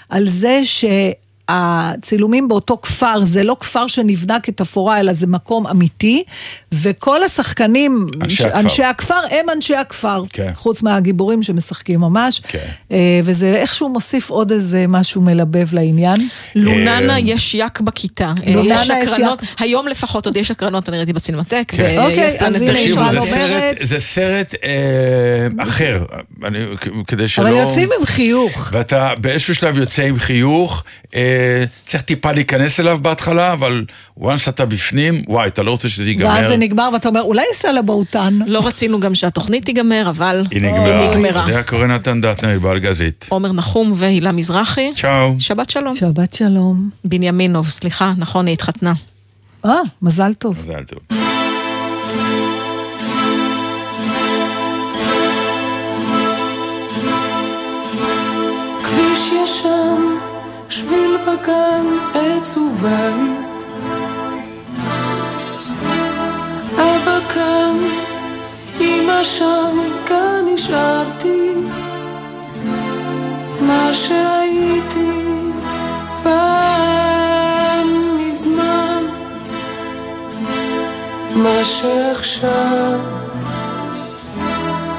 [0.10, 0.86] על זה ש...
[1.50, 6.24] הצילומים באותו כפר, זה לא כפר שנבנה כתפאורה, אלא זה מקום אמיתי,
[6.72, 8.60] וכל השחקנים, אנשי הכפר.
[8.60, 10.52] אנשי הכפר הם אנשי הכפר, כן.
[10.56, 12.60] חוץ מהגיבורים שמשחקים ממש, כן.
[12.92, 16.28] אה, וזה איכשהו מוסיף עוד איזה משהו מלבב לעניין.
[16.56, 18.34] לוננה אה, יש יק בכיתה.
[18.48, 19.50] אה, לוננה יש יש הקרנות, יק.
[19.60, 21.96] היום לפחות עוד יש הקרנות, אני ראיתי בסינמטק, כן.
[22.00, 23.18] אוקיי, אז הנה, בראשון.
[23.18, 24.68] אומרת- זה סרט אה,
[25.64, 26.04] אחר,
[27.08, 27.44] כדי שלא...
[27.50, 28.70] אבל יוצאים עם חיוך.
[28.74, 30.84] ואתה באיזשהו שלב יוצא עם חיוך,
[31.16, 31.37] אה,
[31.86, 33.86] צריך טיפה להיכנס אליו בהתחלה, אבל
[34.20, 36.26] once אתה בפנים, וואי, אתה לא רוצה שזה ייגמר.
[36.28, 38.40] ואז זה נגמר, ואתה אומר, אולי ניסע לבהוטן.
[38.46, 41.02] לא רצינו גם שהתוכנית תיגמר, אבל היא נגמרה.
[41.02, 41.46] היא נגמרה.
[41.48, 43.26] יודע קורא נתן דטנר, מבעל גזית.
[43.30, 44.92] עומר נחום והילה מזרחי.
[44.96, 45.36] צ'או.
[45.40, 45.96] שבת שלום.
[45.96, 46.90] שבת שלום.
[47.06, 48.94] בנימינוב, סליחה, נכון, היא התחתנה.
[49.66, 49.72] אה,
[50.02, 50.58] מזל טוב.
[50.64, 51.18] מזל טוב.
[60.78, 63.64] שביל בגן, עץ ובית.
[66.74, 67.78] אבא כאן,
[68.82, 71.54] אמא שם, כאן נשארתי.
[73.62, 75.12] מה שהייתי
[76.24, 79.04] פעם מזמן,
[81.36, 83.00] מה שעכשיו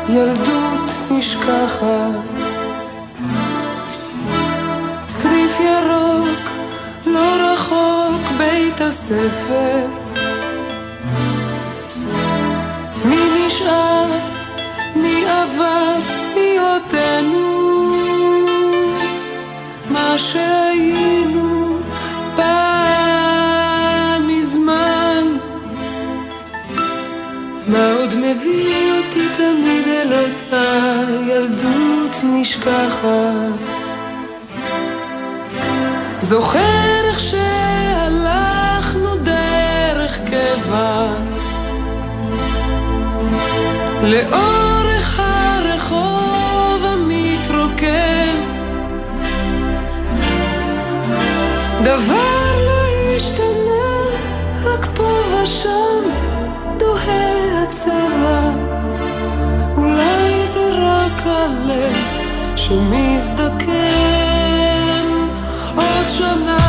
[0.09, 2.38] ילדות נשכחת.
[7.13, 9.87] לא רחוק בית הספר.
[13.05, 14.07] מי נשאר,
[14.97, 15.95] מי עבר,
[16.35, 17.97] היותנו,
[19.91, 21.79] מה שהיינו
[22.37, 25.25] פעם מזמן.
[27.67, 30.93] מה עוד מביא אותי תמיד אל אותה
[31.27, 33.79] ילדות נשכחת?
[36.19, 36.98] זוכר
[44.03, 48.35] לאורך הרחוב המתרוקן.
[51.83, 54.05] דבר לא השתנה,
[54.65, 56.03] רק פה ושם
[56.79, 58.51] דוהה הצבע
[59.77, 61.97] אולי זה רק הלב
[62.57, 63.79] שמזדקן
[65.77, 66.68] עוד שנה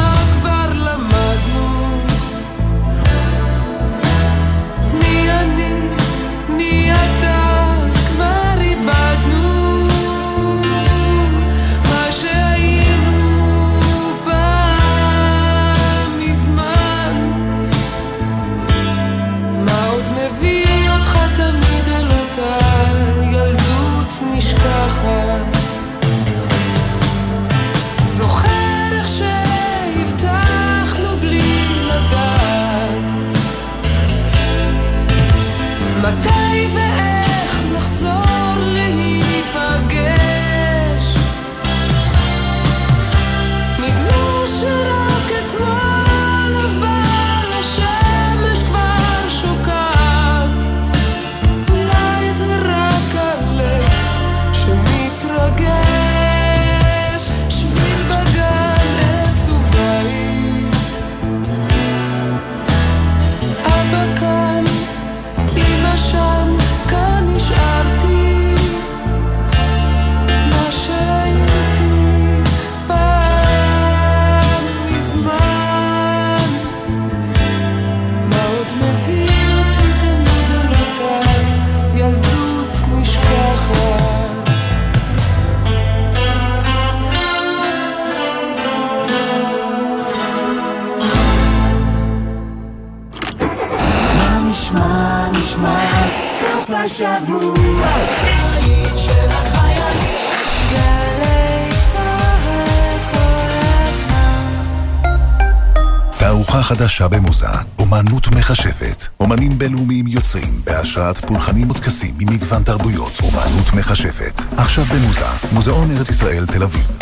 [108.50, 109.08] מכשפת.
[109.20, 113.12] אומנים בינלאומיים יוצרים בהשראת פולחנים וטקסים ממגוון תרבויות.
[113.22, 114.42] אומנות מכשפת.
[114.58, 116.99] עכשיו במוזה, מוזיאון ארץ ישראל תל אביב.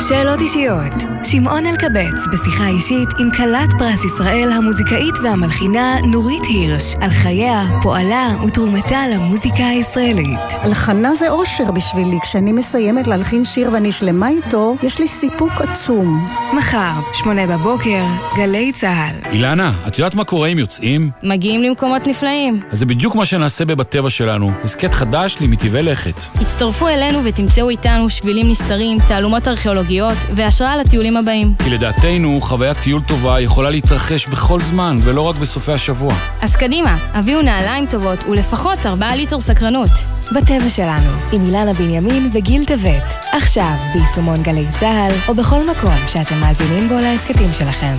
[0.00, 0.92] שאלות אישיות.
[1.24, 8.36] שמעון אלקבץ בשיחה אישית עם כלת פרס ישראל המוזיקאית והמלחינה נורית הירש על חייה, פועלה
[8.46, 10.38] ותרומתה למוזיקה הישראלית.
[10.50, 12.18] הלחנה זה אושר בשבילי.
[12.22, 16.28] כשאני מסיימת להלחין שיר ואני שלמה איתו, יש לי סיפוק עצום.
[16.56, 18.04] מחר, שמונה בבוקר,
[18.36, 19.32] גלי צה"ל.
[19.32, 21.10] אילנה, את יודעת מה קורה אם יוצאים?
[21.22, 22.60] מגיעים למקומות נפלאים.
[22.70, 24.50] אז זה בדיוק מה שנעשה בבטבע שלנו.
[24.64, 26.22] הסכת חדש למטבעי לכת.
[26.40, 29.85] הצטרפו אלינו ותמצאו איתנו שבילים נסתרים, תעלומות ארכיאולוגיות
[30.34, 31.54] והשראה לטיולים הבאים.
[31.64, 36.14] כי לדעתנו, חוויית טיול טובה יכולה להתרחש בכל זמן, ולא רק בסופי השבוע.
[36.42, 39.90] אז קדימה, הביאו נעליים טובות ולפחות 4 ליטר סקרנות.
[40.36, 43.14] בטבע שלנו, עם אילנה בנימין וגיל טבת.
[43.32, 47.96] עכשיו, ביישומון גלי צה"ל, או בכל מקום שאתם מאזינים בו להסכתים שלכם.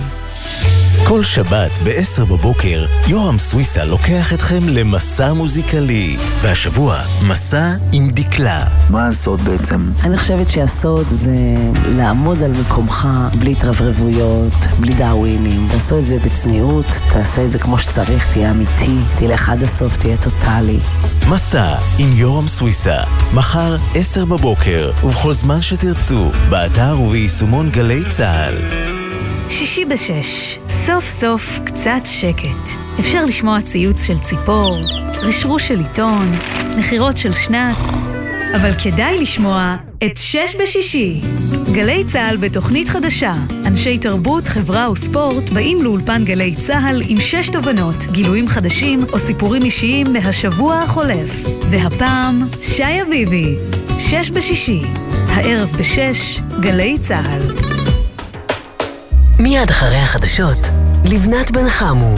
[1.06, 6.16] כל שבת ב-10 בבוקר, יורם סוויסה לוקח אתכם למסע מוזיקלי.
[6.42, 8.64] והשבוע, מסע עם דקלה.
[8.90, 9.90] מה הסוד בעצם?
[10.04, 11.34] אני חושבת שהסוד זה
[11.84, 15.68] לעמוד על מקומך בלי התרברבויות, בלי דאווינים.
[15.70, 20.16] תעשו את זה בצניעות, תעשה את זה כמו שצריך, תהיה אמיתי, תלך עד הסוף, תהיה
[20.16, 20.78] טוטאלי.
[21.28, 22.96] מסע עם יורם סוויסה,
[23.34, 28.97] מחר 10 בבוקר, ובכל זמן שתרצו, באתר וביישומון גלי צה"ל.
[29.50, 32.78] שישי בשש, סוף סוף קצת שקט.
[33.00, 34.78] אפשר לשמוע ציוץ של ציפור,
[35.22, 36.32] רשרוש של עיתון,
[36.76, 37.76] נחירות של שנץ,
[38.56, 41.20] אבל כדאי לשמוע את שש בשישי.
[41.72, 43.32] גלי צה"ל בתוכנית חדשה.
[43.66, 49.62] אנשי תרבות, חברה וספורט באים לאולפן גלי צה"ל עם שש תובנות, גילויים חדשים או סיפורים
[49.62, 51.48] אישיים מהשבוע החולף.
[51.70, 53.54] והפעם, שי אביבי.
[53.98, 54.82] שש בשישי.
[55.28, 57.67] הערב בשש, גלי צה"ל.
[59.40, 60.58] מיד אחרי החדשות,
[61.04, 62.14] לבנת בן חמו.